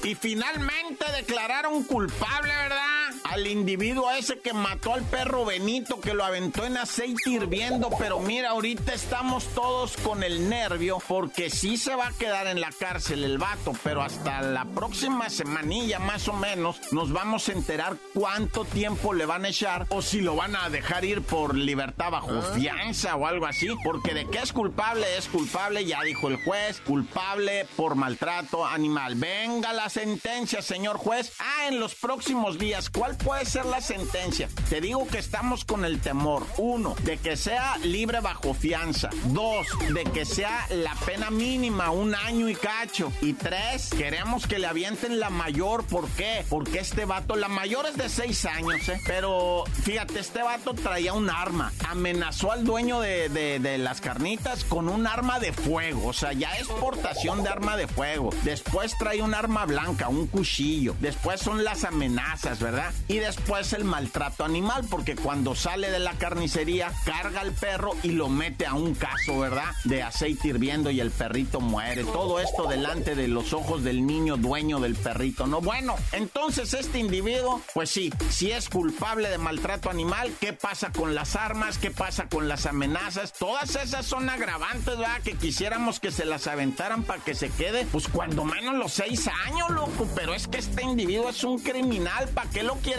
Y 0.03 0.15
finalmente 0.15 1.05
declararon 1.15 1.83
culpable, 1.83 2.53
¿verdad? 2.55 2.98
Al 3.29 3.45
individuo 3.45 4.09
ese 4.11 4.39
que 4.39 4.53
mató 4.53 4.93
al 4.93 5.03
perro 5.03 5.45
Benito, 5.45 6.01
que 6.01 6.13
lo 6.15 6.23
aventó 6.23 6.65
en 6.65 6.77
aceite 6.77 7.29
hirviendo. 7.29 7.89
Pero 7.99 8.19
mira, 8.19 8.49
ahorita 8.49 8.93
estamos 8.93 9.45
todos 9.53 9.97
con 9.97 10.23
el 10.23 10.49
nervio 10.49 10.97
porque 11.07 11.49
sí 11.49 11.77
se 11.77 11.95
va 11.95 12.07
a 12.07 12.13
quedar 12.13 12.47
en 12.47 12.59
la 12.59 12.71
cárcel 12.71 13.23
el 13.23 13.37
vato, 13.37 13.73
pero 13.83 14.01
hasta 14.01 14.41
la 14.41 14.65
próxima 14.65 15.29
semanilla 15.29 15.99
más 15.99 16.27
o 16.27 16.33
menos 16.33 16.79
nos 16.91 17.13
vamos 17.13 17.47
a 17.49 17.51
enterar 17.51 17.97
cuánto 18.13 18.65
tiempo 18.65 19.13
le 19.13 19.25
van 19.27 19.45
a 19.45 19.49
echar 19.49 19.85
o 19.89 20.01
si 20.01 20.21
lo 20.21 20.35
van 20.35 20.55
a 20.55 20.69
dejar 20.69 21.05
ir 21.05 21.21
por 21.21 21.55
libertad 21.55 22.11
bajo 22.11 22.31
ah. 22.31 22.53
fianza 22.55 23.15
o 23.15 23.27
algo 23.27 23.45
así. 23.45 23.67
Porque 23.83 24.15
de 24.15 24.27
qué 24.27 24.39
es 24.39 24.51
culpable, 24.51 25.05
es 25.17 25.27
culpable, 25.27 25.85
ya 25.85 26.01
dijo 26.01 26.29
el 26.29 26.43
juez, 26.43 26.81
culpable 26.81 27.67
por 27.75 27.93
maltrato 27.93 28.65
animal. 28.65 29.15
Venga 29.15 29.71
la 29.73 29.89
sentencia, 29.89 30.63
señor 30.63 30.97
juez. 30.97 31.33
Ah, 31.37 31.67
en 31.67 31.79
los 31.79 31.93
próximos 31.93 32.57
días, 32.57 32.89
¿cuál 32.89 33.18
puede 33.19 33.45
ser 33.45 33.65
la 33.65 33.81
sentencia? 33.81 34.49
Te 34.69 34.81
digo 34.81 35.07
que 35.07 35.19
estamos 35.19 35.65
con 35.65 35.85
el 35.85 35.99
temor, 35.99 36.45
uno, 36.57 36.95
de 37.03 37.17
que 37.17 37.37
sea 37.37 37.77
libre 37.83 38.19
bajo 38.19 38.53
fianza, 38.53 39.09
dos, 39.25 39.67
de 39.93 40.03
que 40.05 40.25
sea 40.25 40.65
la 40.69 40.95
pena 41.05 41.29
mínima, 41.29 41.91
un 41.91 42.15
año 42.15 42.49
y 42.49 42.55
cacho, 42.55 43.11
y 43.21 43.33
tres, 43.33 43.89
queremos 43.89 44.47
que 44.47 44.59
le 44.59 44.67
avienten 44.67 45.19
la 45.19 45.29
mayor, 45.29 45.85
¿por 45.85 46.07
qué? 46.09 46.45
Porque 46.49 46.79
este 46.79 47.05
vato, 47.05 47.35
la 47.35 47.47
mayor 47.47 47.85
es 47.85 47.97
de 47.97 48.09
seis 48.09 48.45
años, 48.45 48.87
¿eh? 48.89 48.99
Pero 49.05 49.63
fíjate, 49.83 50.19
este 50.19 50.41
vato 50.41 50.73
traía 50.73 51.13
un 51.13 51.29
arma, 51.29 51.71
amenazó 51.87 52.51
al 52.51 52.63
dueño 52.63 52.99
de, 52.99 53.29
de 53.29 53.77
las 53.77 54.01
carnitas 54.01 54.63
con 54.63 54.89
un 54.89 55.07
arma 55.07 55.39
de 55.39 55.53
fuego, 55.53 56.07
o 56.07 56.13
sea, 56.13 56.33
ya 56.33 56.53
es 56.57 56.67
portación 56.67 57.43
de 57.43 57.49
arma 57.49 57.77
de 57.77 57.87
fuego, 57.87 58.29
después 58.43 58.97
trae 58.97 59.21
un 59.21 59.33
arma 59.33 59.65
blanca, 59.65 60.07
un 60.07 60.27
cuchillo, 60.27 60.95
después 60.99 61.41
son 61.41 61.63
las 61.63 61.83
amenazas, 61.83 62.59
¿verdad? 62.59 62.91
Y 63.09 63.17
después 63.17 63.73
el 63.73 63.85
maltrato 63.85 64.45
animal, 64.45 64.85
porque 64.87 65.15
cuando 65.15 65.55
sale 65.55 65.89
de 65.89 65.97
la 65.97 66.13
carnicería, 66.13 66.93
carga 67.05 67.41
al 67.41 67.53
perro 67.53 67.93
y 68.03 68.09
lo 68.09 68.29
mete 68.29 68.67
a 68.67 68.75
un 68.75 68.93
caso, 68.93 69.39
¿verdad? 69.39 69.73
De 69.83 70.03
aceite 70.03 70.49
hirviendo 70.49 70.91
y 70.91 70.99
el 70.99 71.09
perrito 71.09 71.59
muere. 71.59 72.03
Todo 72.03 72.39
esto 72.39 72.67
delante 72.67 73.15
de 73.15 73.27
los 73.27 73.53
ojos 73.53 73.83
del 73.83 74.05
niño 74.05 74.37
dueño 74.37 74.79
del 74.79 74.93
perrito, 74.93 75.47
¿no? 75.47 75.59
Bueno, 75.59 75.95
entonces 76.11 76.75
este 76.75 76.99
individuo, 76.99 77.63
pues 77.73 77.89
sí, 77.89 78.13
si 78.29 78.51
es 78.51 78.69
culpable 78.69 79.27
de 79.29 79.39
maltrato 79.39 79.89
animal, 79.89 80.31
¿qué 80.39 80.53
pasa 80.53 80.91
con 80.91 81.15
las 81.15 81.35
armas? 81.35 81.79
¿Qué 81.79 81.89
pasa 81.89 82.29
con 82.29 82.47
las 82.47 82.67
amenazas? 82.67 83.33
Todas 83.33 83.75
esas 83.75 84.05
son 84.05 84.29
agravantes, 84.29 84.85
¿verdad? 84.99 85.19
Que 85.23 85.33
quisiéramos 85.33 85.99
que 85.99 86.11
se 86.11 86.25
las 86.25 86.45
aventaran 86.45 87.01
para 87.01 87.23
que 87.23 87.33
se 87.33 87.49
quede, 87.49 87.87
pues 87.87 88.07
cuando 88.07 88.45
menos 88.45 88.75
los 88.75 88.93
seis 88.93 89.27
años, 89.47 89.71
loco. 89.71 90.07
Pero 90.13 90.35
es 90.35 90.47
que 90.47 90.59
este 90.59 90.83
individuo 90.83 91.29
es 91.29 91.43
un 91.43 91.57
criminal, 91.57 92.29
¿para 92.35 92.47
qué 92.51 92.61
lo 92.61 92.75
quiere? 92.75 92.98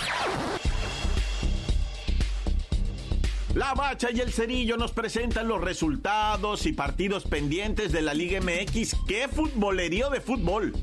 La 3.53 3.73
Bacha 3.73 4.09
y 4.11 4.21
el 4.21 4.31
Cerillo 4.31 4.77
nos 4.77 4.93
presentan 4.93 5.49
los 5.49 5.59
resultados 5.59 6.65
y 6.65 6.71
partidos 6.71 7.25
pendientes 7.25 7.91
de 7.91 8.01
la 8.01 8.13
Liga 8.13 8.39
MX. 8.39 8.95
¡Qué 9.05 9.27
futbolerío 9.27 10.09
de 10.09 10.21
fútbol! 10.21 10.73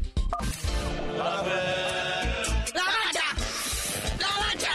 ¡La 1.16 1.24
Bacha! 1.24 1.48
¡La 2.74 2.84
Bacha! 2.84 3.24
¡La 4.18 4.28
Bacha! 4.38 4.74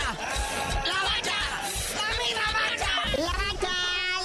¡La 0.85 0.99
Bacha! 1.03 1.37
¡La 2.35 2.47
Bacha! 2.51 2.93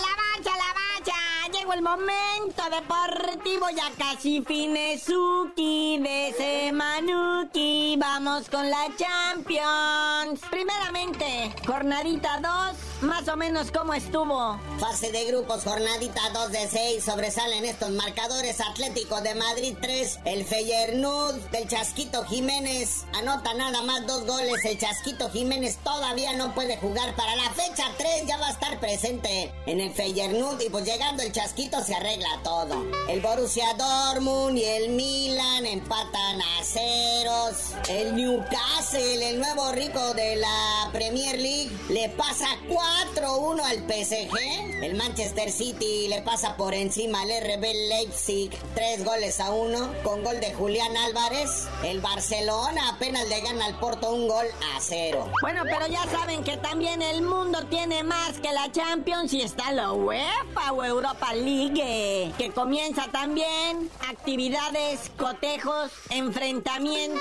¡La 0.00 0.12
Bacha! 0.16 0.52
¡La 0.56 0.72
Bacha! 0.72 1.58
Llegó 1.58 1.74
el 1.74 1.82
momento 1.82 2.62
deportivo 2.70 3.66
ya 3.76 3.90
casi 3.98 4.42
finesuki 4.46 5.98
de 5.98 6.34
semanuki. 6.38 7.96
Vamos 7.98 8.48
con 8.48 8.70
la 8.70 8.88
Champions. 8.96 10.40
Primeramente, 10.50 11.52
jornadita 11.66 12.40
2 12.40 12.87
más 13.00 13.28
o 13.28 13.36
menos 13.36 13.70
cómo 13.70 13.94
estuvo. 13.94 14.58
Fase 14.78 15.12
de 15.12 15.24
grupos, 15.24 15.64
jornadita 15.64 16.20
2 16.32 16.52
de 16.52 16.68
6. 16.68 17.04
Sobresalen 17.04 17.64
estos 17.64 17.90
marcadores. 17.90 18.60
Atlético 18.60 19.20
de 19.20 19.34
Madrid 19.34 19.76
3. 19.80 20.20
El 20.24 20.44
Feyernud 20.44 21.34
del 21.52 21.68
Chasquito 21.68 22.24
Jiménez. 22.24 23.04
Anota 23.14 23.54
nada 23.54 23.82
más 23.82 24.06
dos 24.06 24.26
goles. 24.26 24.64
El 24.64 24.78
Chasquito 24.78 25.30
Jiménez 25.30 25.78
todavía 25.82 26.32
no 26.34 26.54
puede 26.54 26.76
jugar. 26.76 27.14
Para 27.16 27.36
la 27.36 27.50
fecha 27.50 27.84
3 27.96 28.26
ya 28.26 28.38
va 28.38 28.48
a 28.48 28.52
estar 28.52 28.80
presente 28.80 29.52
en 29.66 29.80
el 29.80 29.92
Feyernud. 29.92 30.60
Y 30.60 30.70
pues 30.70 30.84
llegando 30.84 31.22
el 31.22 31.32
Chasquito 31.32 31.82
se 31.82 31.94
arregla 31.94 32.40
todo. 32.42 32.84
El 33.08 33.20
Borussia 33.20 33.74
Dortmund 33.74 34.58
y 34.58 34.64
el 34.64 34.90
Milan 34.90 35.66
empatan 35.66 36.40
a 36.40 36.64
ceros. 36.64 37.72
El 37.88 38.16
Newcastle, 38.16 39.30
el 39.30 39.38
nuevo 39.38 39.72
rico 39.72 40.14
de 40.14 40.36
la 40.36 40.67
Premier 40.92 41.38
League, 41.38 41.70
le 41.88 42.08
pasa 42.10 42.46
4 42.68 42.98
4-1 43.14 43.60
al 43.60 43.78
PSG. 43.78 44.82
El 44.82 44.94
Manchester 44.94 45.50
City 45.50 46.08
le 46.08 46.22
pasa 46.22 46.56
por 46.56 46.74
encima 46.74 47.22
al 47.22 47.28
RB 47.28 47.62
Leipzig 47.88 48.50
3 48.74 49.04
goles 49.04 49.40
a 49.40 49.50
1 49.50 49.94
con 50.04 50.22
gol 50.22 50.40
de 50.40 50.52
Julián 50.54 50.96
Álvarez. 50.96 51.66
El 51.82 52.00
Barcelona 52.00 52.90
apenas 52.90 53.28
le 53.28 53.40
gana 53.40 53.66
al 53.66 53.78
Porto 53.78 54.12
un 54.12 54.28
gol 54.28 54.46
a 54.74 54.80
0. 54.80 55.32
Bueno, 55.42 55.64
pero 55.64 55.86
ya 55.88 56.04
saben 56.06 56.44
que 56.44 56.56
también 56.58 57.02
el 57.02 57.22
mundo 57.22 57.66
tiene 57.68 58.02
más 58.02 58.38
que 58.40 58.52
la 58.52 58.70
Champions 58.70 59.32
y 59.32 59.42
está 59.42 59.72
la 59.72 59.92
UEFA 59.92 60.72
o 60.72 60.84
Europa 60.84 61.34
League, 61.34 62.32
que 62.38 62.50
comienza 62.50 63.08
también 63.10 63.90
actividades, 64.08 65.10
cotejos, 65.16 65.90
enfrentamientos. 66.10 67.18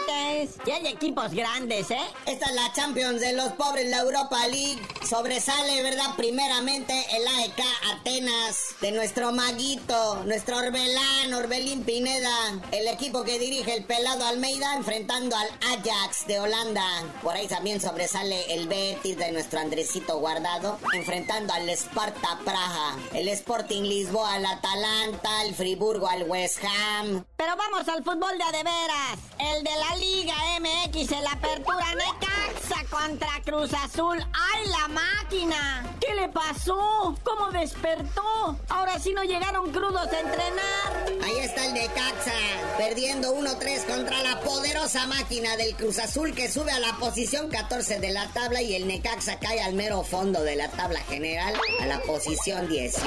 Y 0.65 0.71
hay 0.71 0.87
equipos 0.87 1.31
grandes, 1.31 1.91
¿eh? 1.91 1.97
Esta 2.25 2.45
es 2.45 2.55
la 2.55 2.71
Champions 2.73 3.19
de 3.19 3.33
los 3.33 3.53
pobres, 3.57 3.87
la 3.89 3.99
Europa 3.99 4.47
League. 4.47 4.81
Sobresale 5.07 5.81
¿verdad? 5.83 6.15
Primeramente 6.15 6.93
el 7.15 7.27
AEK 7.27 7.63
Atenas, 7.93 8.75
de 8.81 8.91
nuestro 8.91 9.31
maguito, 9.31 10.23
nuestro 10.25 10.57
Orbelán, 10.57 11.33
Orbelín 11.33 11.83
Pineda, 11.83 12.59
el 12.71 12.87
equipo 12.87 13.23
que 13.23 13.39
dirige 13.39 13.73
el 13.73 13.85
pelado 13.85 14.25
Almeida 14.25 14.75
enfrentando 14.75 15.35
al 15.35 15.47
Ajax 15.73 16.27
de 16.27 16.39
Holanda. 16.39 16.85
Por 17.21 17.35
ahí 17.35 17.47
también 17.47 17.81
sobresale 17.81 18.53
el 18.53 18.67
Betis 18.67 19.17
de 19.17 19.31
nuestro 19.31 19.59
Andresito 19.59 20.19
Guardado, 20.19 20.77
enfrentando 20.93 21.53
al 21.53 21.69
Sparta 21.69 22.39
Praja, 22.43 22.97
el 23.13 23.27
Sporting 23.29 23.83
Lisboa 23.83 24.33
al 24.33 24.45
Atalanta, 24.45 25.43
el 25.43 25.55
Friburgo 25.55 26.07
al 26.07 26.23
West 26.23 26.63
Ham. 26.63 27.25
Pero 27.37 27.55
vamos 27.55 27.87
al 27.87 28.03
fútbol 28.03 28.37
de 28.37 28.43
adeveras, 28.43 29.19
el 29.39 29.63
de 29.63 29.71
la 29.71 29.95
Liga 29.97 30.35
MX, 30.59 31.11
el 31.11 31.27
Apertura 31.27 31.95
Necaxa 31.95 32.85
contra 32.89 33.41
Cruz 33.47 33.73
Azul. 33.73 34.17
¡Ay, 34.33 34.67
la 34.67 34.89
máquina! 34.89 35.85
¿Qué 36.01 36.13
le 36.15 36.27
pasó? 36.27 37.15
¿Cómo 37.23 37.49
despertó? 37.51 38.57
Ahora 38.67 38.99
sí 38.99 39.13
no 39.13 39.23
llegaron 39.23 39.71
crudos 39.71 40.11
a 40.11 40.19
entrenar. 40.19 41.23
Ahí 41.23 41.37
está 41.37 41.65
el 41.65 41.73
Necaxa, 41.73 42.33
perdiendo 42.77 43.33
1-3 43.33 43.85
contra 43.85 44.21
la 44.21 44.41
poderosa 44.41 45.07
máquina 45.07 45.55
del 45.55 45.77
Cruz 45.77 45.97
Azul 45.97 46.35
que 46.35 46.51
sube 46.51 46.71
a 46.71 46.79
la 46.79 46.97
posición 46.97 47.49
14 47.49 47.99
de 47.99 48.11
la 48.11 48.27
tabla 48.33 48.61
y 48.61 48.75
el 48.75 48.85
Necaxa 48.85 49.39
cae 49.39 49.61
al 49.61 49.75
mero 49.75 50.03
fondo 50.03 50.43
de 50.43 50.57
la 50.57 50.69
tabla 50.69 50.99
general 51.01 51.55
a 51.79 51.85
la 51.85 52.01
posición 52.01 52.67
18. 52.67 53.01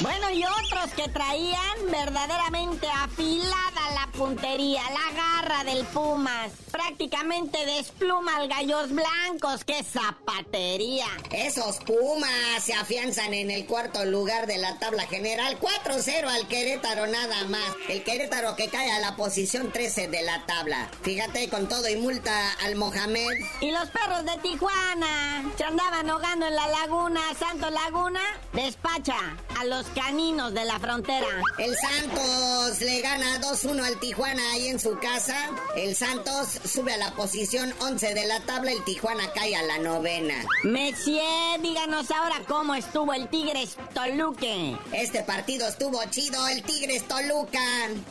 Bueno, 0.00 0.30
y 0.30 0.44
otros 0.44 0.94
que 0.96 1.08
traían 1.08 1.90
verdaderamente 1.92 2.88
afilada 2.88 3.90
la 3.94 4.08
puntería, 4.18 4.82
la 4.90 5.16
garra 5.16 5.64
del 5.64 5.84
Pumas. 5.86 6.50
Prácticamente 6.72 7.64
despluma 7.64 8.36
al 8.36 8.48
Gallos 8.48 8.90
Blancos. 8.90 9.64
¡Qué 9.76 9.84
zapatería! 9.84 11.06
Esos 11.30 11.76
Pumas 11.80 12.30
se 12.62 12.72
afianzan 12.72 13.34
en 13.34 13.50
el 13.50 13.66
cuarto 13.66 14.06
lugar 14.06 14.46
de 14.46 14.56
la 14.56 14.78
tabla 14.78 15.06
general. 15.06 15.58
4-0 15.60 16.24
al 16.24 16.48
Querétaro 16.48 17.06
nada 17.06 17.44
más. 17.44 17.74
El 17.90 18.02
Querétaro 18.02 18.56
que 18.56 18.68
cae 18.68 18.90
a 18.90 19.00
la 19.00 19.16
posición 19.16 19.72
13 19.72 20.08
de 20.08 20.22
la 20.22 20.46
tabla. 20.46 20.88
Fíjate, 21.02 21.50
con 21.50 21.68
todo 21.68 21.86
y 21.90 21.96
multa 21.96 22.52
al 22.64 22.76
Mohamed. 22.76 23.38
Y 23.60 23.70
los 23.70 23.90
perros 23.90 24.24
de 24.24 24.38
Tijuana 24.38 25.52
se 25.58 25.64
andaban 25.64 26.08
ahogando 26.08 26.46
en 26.46 26.54
la 26.54 26.68
laguna, 26.68 27.20
Santo 27.38 27.68
Laguna, 27.68 28.22
despacha 28.54 29.36
a 29.58 29.64
los 29.64 29.86
caninos 29.88 30.52
de 30.52 30.64
la 30.64 30.78
frontera. 30.78 31.26
El 31.58 31.74
Santos 31.76 32.80
le 32.80 33.00
gana 33.00 33.40
2-1 33.40 33.84
al 33.84 33.98
Tijuana 33.98 34.42
ahí 34.52 34.68
en 34.68 34.78
su 34.78 34.98
casa. 34.98 35.50
El 35.76 35.96
Santos 35.96 36.48
sube 36.64 36.92
a 36.92 36.96
la 36.98 37.12
posición 37.14 37.72
11 37.80 38.14
de 38.14 38.26
la 38.26 38.40
tabla, 38.40 38.72
el 38.72 38.84
Tijuana 38.84 39.30
cae 39.34 39.56
a 39.56 39.62
la 39.62 39.78
novena. 39.78 40.34
Messier, 40.64 41.60
díganos 41.62 42.10
ahora 42.10 42.36
cómo 42.46 42.74
estuvo 42.74 43.14
el 43.14 43.28
Tigres 43.28 43.76
Toluque. 43.94 44.76
Este 44.92 45.22
partido 45.22 45.66
estuvo 45.68 46.02
chido, 46.10 46.46
el 46.48 46.62
Tigres 46.62 47.06
Toluca. 47.08 47.60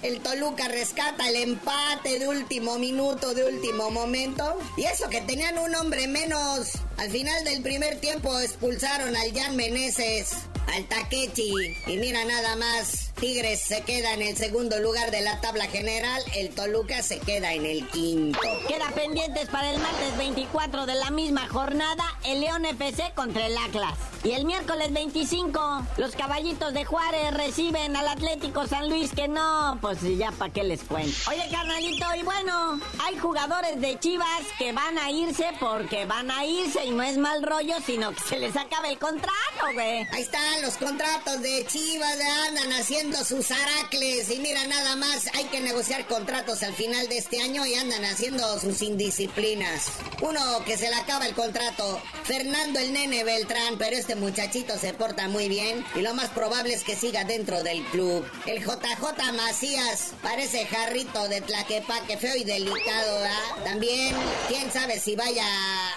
El 0.02 0.22
Toluca 0.22 0.68
rescata 0.68 1.30
el 1.30 1.36
empate 1.36 2.20
de 2.20 2.28
último 2.28 2.80
minuto, 2.80 3.34
de 3.34 3.46
último 3.46 3.92
momento. 3.92 4.58
Y 4.78 4.84
eso 4.84 5.10
que 5.10 5.22
tenían 5.22 5.58
un 5.58 5.76
hombre 5.76 6.08
menos. 6.08 6.72
Al 6.98 7.12
final 7.12 7.44
del 7.44 7.62
primer 7.62 8.00
tiempo 8.00 8.40
expulsaron 8.40 9.16
al 9.16 9.34
Jan 9.34 9.56
Meneses 9.56 10.32
al 10.74 10.86
Takechi. 10.86 11.78
Y 11.88 11.98
mira 11.98 12.24
nada 12.26 12.56
más, 12.56 13.12
Tigres 13.16 13.62
se 13.62 13.82
queda 13.84 14.14
en 14.14 14.22
el 14.22 14.36
segundo 14.36 14.78
lugar 14.80 15.10
de 15.10 15.22
la 15.22 15.40
tabla 15.40 15.68
general, 15.68 16.22
el 16.36 16.50
Toluca 16.50 17.02
se 17.02 17.20
queda 17.20 17.54
en 17.54 17.66
el 17.66 17.88
quinto. 17.88 18.40
Queda 18.68 18.90
pendientes 18.92 19.48
para 19.48 19.72
el 19.72 19.80
martes 19.80 20.18
24 20.18 20.86
de 20.86 20.96
la 20.96 21.12
misma 21.12 21.48
jornada 21.48 22.04
el 22.26 22.42
León 22.42 22.66
FC 22.66 23.14
contra 23.16 23.48
el 23.48 23.58
Atlas. 23.58 23.94
Y 24.24 24.32
el 24.32 24.46
miércoles 24.46 24.92
25, 24.92 25.86
los 25.98 26.16
caballitos 26.16 26.74
de 26.74 26.84
Juárez 26.84 27.32
reciben 27.36 27.96
al 27.96 28.08
Atlético 28.08 28.66
San 28.66 28.90
Luis, 28.90 29.12
que 29.12 29.28
no, 29.28 29.78
pues 29.82 30.00
ya 30.18 30.32
para 30.32 30.52
qué 30.52 30.64
les 30.64 30.82
cuento. 30.84 31.16
Oye, 31.30 31.48
carnalito, 31.52 32.06
y 32.20 32.24
bueno, 32.24 32.80
hay 33.06 33.18
jugadores 33.20 33.80
de 33.80 34.00
Chivas 34.00 34.42
que 34.58 34.72
van 34.72 34.98
a 34.98 35.12
irse 35.12 35.46
porque 35.60 36.06
van 36.06 36.32
a 36.32 36.44
irse 36.44 36.86
y 36.86 36.92
no 36.92 37.04
es 37.04 37.18
mal 37.18 37.44
rollo, 37.44 37.76
sino 37.86 38.14
que 38.14 38.22
se 38.22 38.40
les 38.40 38.56
acaba 38.56 38.90
el 38.90 38.98
contrato, 38.98 39.34
güey. 39.74 40.08
Ahí 40.12 40.22
están 40.24 40.62
los 40.64 40.76
contratos 40.78 41.42
de 41.42 41.64
Chivas, 41.68 42.18
andan 42.48 42.74
haciendo 42.74 43.05
sus 43.14 43.52
aracles 43.52 44.30
y 44.32 44.40
mira 44.40 44.66
nada 44.68 44.96
más, 44.96 45.28
hay 45.34 45.46
que 45.46 45.62
negociar 45.62 46.08
contratos 46.08 46.64
al 46.64 46.74
final 46.74 47.08
de 47.08 47.18
este 47.18 47.42
año 47.42 47.66
y 47.66 47.76
andan 47.76 48.04
haciendo 48.06 48.60
sus 48.60 48.82
indisciplinas. 48.82 49.88
Uno 50.22 50.42
que 50.66 50.78
se 50.78 50.90
le 50.90 50.96
acaba 50.96 51.28
el 51.28 51.36
contrato, 51.36 52.02
Fernando 52.24 52.80
el 52.80 52.94
Nene 52.94 53.24
Beltrán, 53.24 53.78
pero 53.78 53.96
este 53.96 54.16
muchachito 54.16 54.78
se 54.80 54.94
porta 54.94 55.28
muy 55.28 55.48
bien 55.48 55.86
y 55.96 56.02
lo 56.02 56.14
más 56.14 56.30
probable 56.30 56.74
es 56.74 56.84
que 56.84 56.96
siga 56.96 57.24
dentro 57.24 57.64
del 57.64 57.84
club. 57.86 58.26
El 58.46 58.64
JJ 58.64 59.34
Macías 59.34 60.12
parece 60.22 60.66
jarrito 60.66 61.28
de 61.28 61.42
tlaquepaque, 61.42 62.18
feo 62.18 62.36
y 62.36 62.44
delicado, 62.44 63.20
¿verdad? 63.20 63.64
También, 63.64 64.16
quién 64.48 64.72
sabe 64.72 65.00
si 65.00 65.16
vaya 65.16 65.46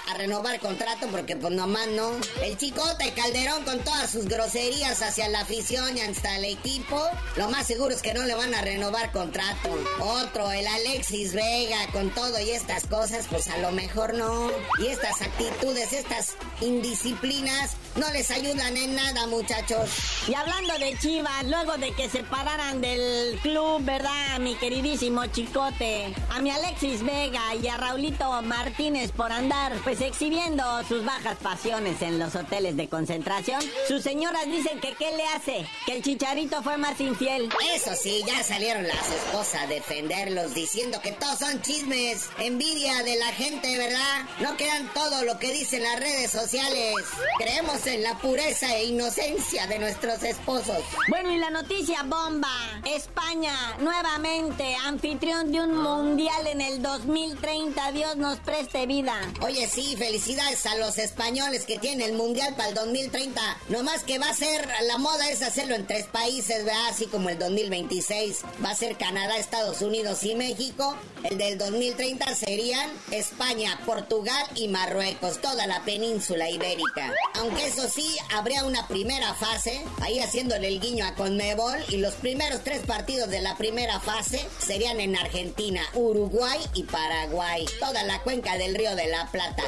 a 0.09 0.15
renovar 0.15 0.61
contrato 0.61 1.07
porque 1.11 1.37
pues 1.37 1.53
nomás 1.53 1.89
no. 1.89 2.13
El 2.43 2.57
chicote 2.57 3.13
Calderón 3.15 3.65
con 3.65 3.79
todas 3.81 4.11
sus 4.11 4.27
groserías 4.27 5.01
hacia 5.03 5.29
la 5.29 5.41
afición 5.41 5.97
y 5.97 6.01
hasta 6.01 6.37
el 6.37 6.45
equipo, 6.45 6.98
lo 7.37 7.49
más 7.51 7.67
seguro 7.67 7.95
es 7.95 8.03
que 8.03 8.15
no 8.15 8.25
le 8.25 8.35
van 8.35 8.55
a 8.55 8.63
renovar 8.63 9.13
contrato. 9.13 9.69
Otro, 10.01 10.51
el 10.51 10.67
Alexis 10.67 11.35
Vega 11.35 11.79
con 11.93 12.11
todo 12.11 12.39
y 12.41 12.51
estas 12.51 12.87
cosas, 12.87 13.27
pues 13.31 13.49
a 13.49 13.59
lo 13.59 13.71
mejor 13.73 14.15
no. 14.15 14.51
Y 14.79 14.87
estas 14.87 15.23
actitudes, 15.23 15.93
estas 15.93 16.35
indisciplinas, 16.61 17.77
no 17.97 18.11
les 18.11 18.31
ayudan 18.31 18.77
en 18.77 18.95
nada, 18.95 19.27
muchachos. 19.27 19.91
Y 20.29 20.35
hablando 20.35 20.79
de 20.79 20.97
Chivas, 20.99 21.45
luego 21.47 21.77
de 21.79 21.93
que 21.93 22.09
se 22.09 22.23
pararan 22.25 22.81
del 22.81 23.39
club, 23.43 23.83
¿verdad? 23.85 24.39
Mi 24.41 24.55
queridísimo 24.57 25.27
Chicote, 25.27 26.15
a 26.31 26.41
mi 26.41 26.51
Alexis 26.51 27.05
Vega 27.05 27.55
y 27.55 27.69
a 27.69 27.77
Raulito 27.77 28.31
Martínez 28.43 29.13
por 29.13 29.33
andar, 29.33 29.73
pues 29.85 30.01
exhibiendo 30.01 30.65
sus 30.85 31.05
bajas 31.05 31.37
pasiones 31.43 32.03
en 32.03 32.19
los 32.19 32.35
hoteles 32.35 32.77
de 32.77 32.89
concentración, 32.89 33.61
sus 33.87 34.03
señoras 34.03 34.47
dicen 34.47 34.81
que 34.81 34.95
qué 34.95 35.17
le 35.17 35.25
hace, 35.37 35.67
que 35.87 35.97
el 35.97 36.03
chicharito 36.03 36.63
fue 36.63 36.77
más 36.77 36.88
infiel. 36.99 37.49
Eso 37.75 37.95
sí, 37.95 38.23
ya 38.27 38.43
salieron 38.43 38.87
las 38.87 39.09
esposas 39.11 39.63
a 39.63 39.67
defenderlos 39.67 40.55
diciendo 40.55 41.01
que 41.03 41.13
todos 41.13 41.39
son 41.39 41.61
chismes, 41.63 42.29
envidia 42.39 43.03
de 43.03 43.17
la 43.17 43.33
gente, 43.33 43.79
¿verdad? 43.79 44.27
No 44.41 44.57
quedan 44.57 44.93
todo 44.95 45.25
lo 45.25 45.39
que 45.39 45.53
dicen 45.53 45.83
las 45.83 46.01
redes 46.01 46.31
sociales. 46.31 46.95
Creemos 47.39 47.87
en 47.87 48.03
la 48.03 48.19
pureza 48.19 48.75
e 48.77 48.87
inocencia 48.87 49.67
de 49.67 49.79
nuestros 49.79 50.23
esposos. 50.23 50.79
Bueno, 51.09 51.33
y 51.33 51.39
la 51.39 51.51
noticia 51.51 52.03
bomba. 52.03 52.49
España, 52.85 53.55
nuevamente, 53.81 54.75
anfitrión 54.85 55.53
de 55.53 55.61
un 55.61 55.77
mundial 55.77 56.47
en 56.47 56.61
el 56.61 56.83
2030. 56.83 57.93
Dios 57.93 58.17
nos 58.17 58.39
preste 58.41 58.87
vida. 58.87 59.15
Oye, 59.41 59.69
sí, 59.69 59.97
felicidades 59.97 60.67
a 60.67 60.77
los 60.77 60.99
españoles 60.99 61.65
que 61.65 61.79
tienen 61.79 62.11
el 62.11 62.17
mundial 62.17 62.55
para 62.57 62.71
el 62.71 62.75
2030. 62.75 63.41
No 63.69 63.83
más 63.83 64.03
que 64.05 64.19
va 64.19 64.31
a 64.31 64.35
ser, 64.35 64.69
la 64.87 64.99
moda 64.99 65.31
es 65.31 65.43
hacerlo 65.43 65.75
en 65.75 65.87
tres 65.87 66.07
países, 66.07 66.65
¿verdad? 66.65 66.78
Así 66.87 67.07
como 67.07 67.29
el 67.29 67.39
2026 67.39 68.43
va 68.65 68.71
a 68.71 68.75
ser 68.75 68.97
Canadá, 68.97 69.37
Estados 69.37 69.83
Unidos 69.83 70.23
y 70.25 70.35
México. 70.35 70.97
El 71.25 71.37
del 71.37 71.59
2030 71.59 72.35
serían 72.35 72.91
España, 73.11 73.81
Portugal 73.85 74.47
y 74.55 74.69
Marruecos, 74.69 75.41
toda 75.41 75.67
la 75.67 75.83
península 75.85 76.49
ibérica. 76.49 77.13
Aunque 77.35 77.67
eso 77.67 77.89
sí, 77.89 78.17
habría 78.33 78.65
una 78.65 78.87
primera 78.87 79.35
fase, 79.35 79.85
ahí 80.01 80.21
haciéndole 80.21 80.69
el 80.69 80.81
guiño 80.81 81.05
a 81.05 81.15
Conmebol, 81.15 81.79
y 81.89 81.97
los 81.97 82.15
primeros 82.15 82.63
tres 82.63 82.83
partidos 82.87 83.29
de 83.29 83.43
la 83.43 83.57
primera 83.57 84.01
fase 84.01 84.47
serían 84.59 85.01
en 85.01 85.17
Argentina, 85.17 85.83
Uruguay 85.95 86.61
y 86.75 86.85
Paraguay, 86.85 87.67
toda 87.81 88.05
la 88.05 88.23
cuenca 88.23 88.57
del 88.57 88.75
Río 88.75 88.95
de 88.95 89.09
la 89.09 89.31
Plata. 89.31 89.65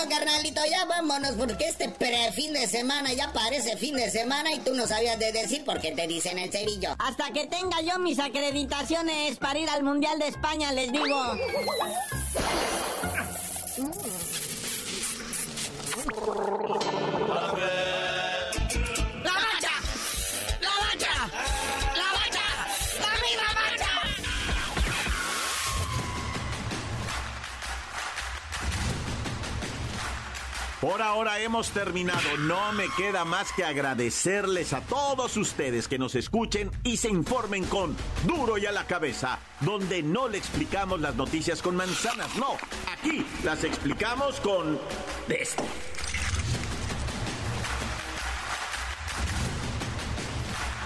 Bueno, 0.00 0.16
carnalito, 0.16 0.62
ya 0.64 0.86
vámonos 0.86 1.32
porque 1.32 1.66
este 1.66 1.90
pre-fin 1.90 2.54
de 2.54 2.66
semana 2.66 3.12
ya 3.12 3.30
parece 3.34 3.76
fin 3.76 3.96
de 3.96 4.10
semana 4.10 4.50
y 4.54 4.60
tú 4.60 4.72
no 4.74 4.86
sabías 4.86 5.18
de 5.18 5.30
decir 5.30 5.62
porque 5.66 5.92
te 5.92 6.06
dicen 6.06 6.38
el 6.38 6.50
cerillo. 6.50 6.96
Hasta 6.98 7.30
que 7.32 7.46
tenga 7.46 7.82
yo 7.82 7.98
mis 7.98 8.18
acreditaciones 8.18 9.36
para 9.36 9.58
ir 9.58 9.68
al 9.68 9.82
Mundial 9.82 10.18
de 10.18 10.28
España, 10.28 10.72
les 10.72 10.90
digo. 10.90 11.04
Por 30.80 31.02
ahora 31.02 31.38
hemos 31.40 31.70
terminado. 31.70 32.38
No 32.38 32.72
me 32.72 32.88
queda 32.96 33.26
más 33.26 33.52
que 33.52 33.64
agradecerles 33.64 34.72
a 34.72 34.80
todos 34.80 35.36
ustedes 35.36 35.88
que 35.88 35.98
nos 35.98 36.14
escuchen 36.14 36.70
y 36.84 36.96
se 36.96 37.08
informen 37.08 37.64
con 37.66 37.94
Duro 38.26 38.56
y 38.56 38.64
a 38.64 38.72
la 38.72 38.86
cabeza, 38.86 39.38
donde 39.60 40.02
no 40.02 40.28
le 40.28 40.38
explicamos 40.38 41.00
las 41.00 41.16
noticias 41.16 41.60
con 41.60 41.76
manzanas, 41.76 42.34
no. 42.36 42.56
Aquí 42.90 43.26
las 43.44 43.62
explicamos 43.64 44.40
con 44.40 44.78
esto. 45.28 45.64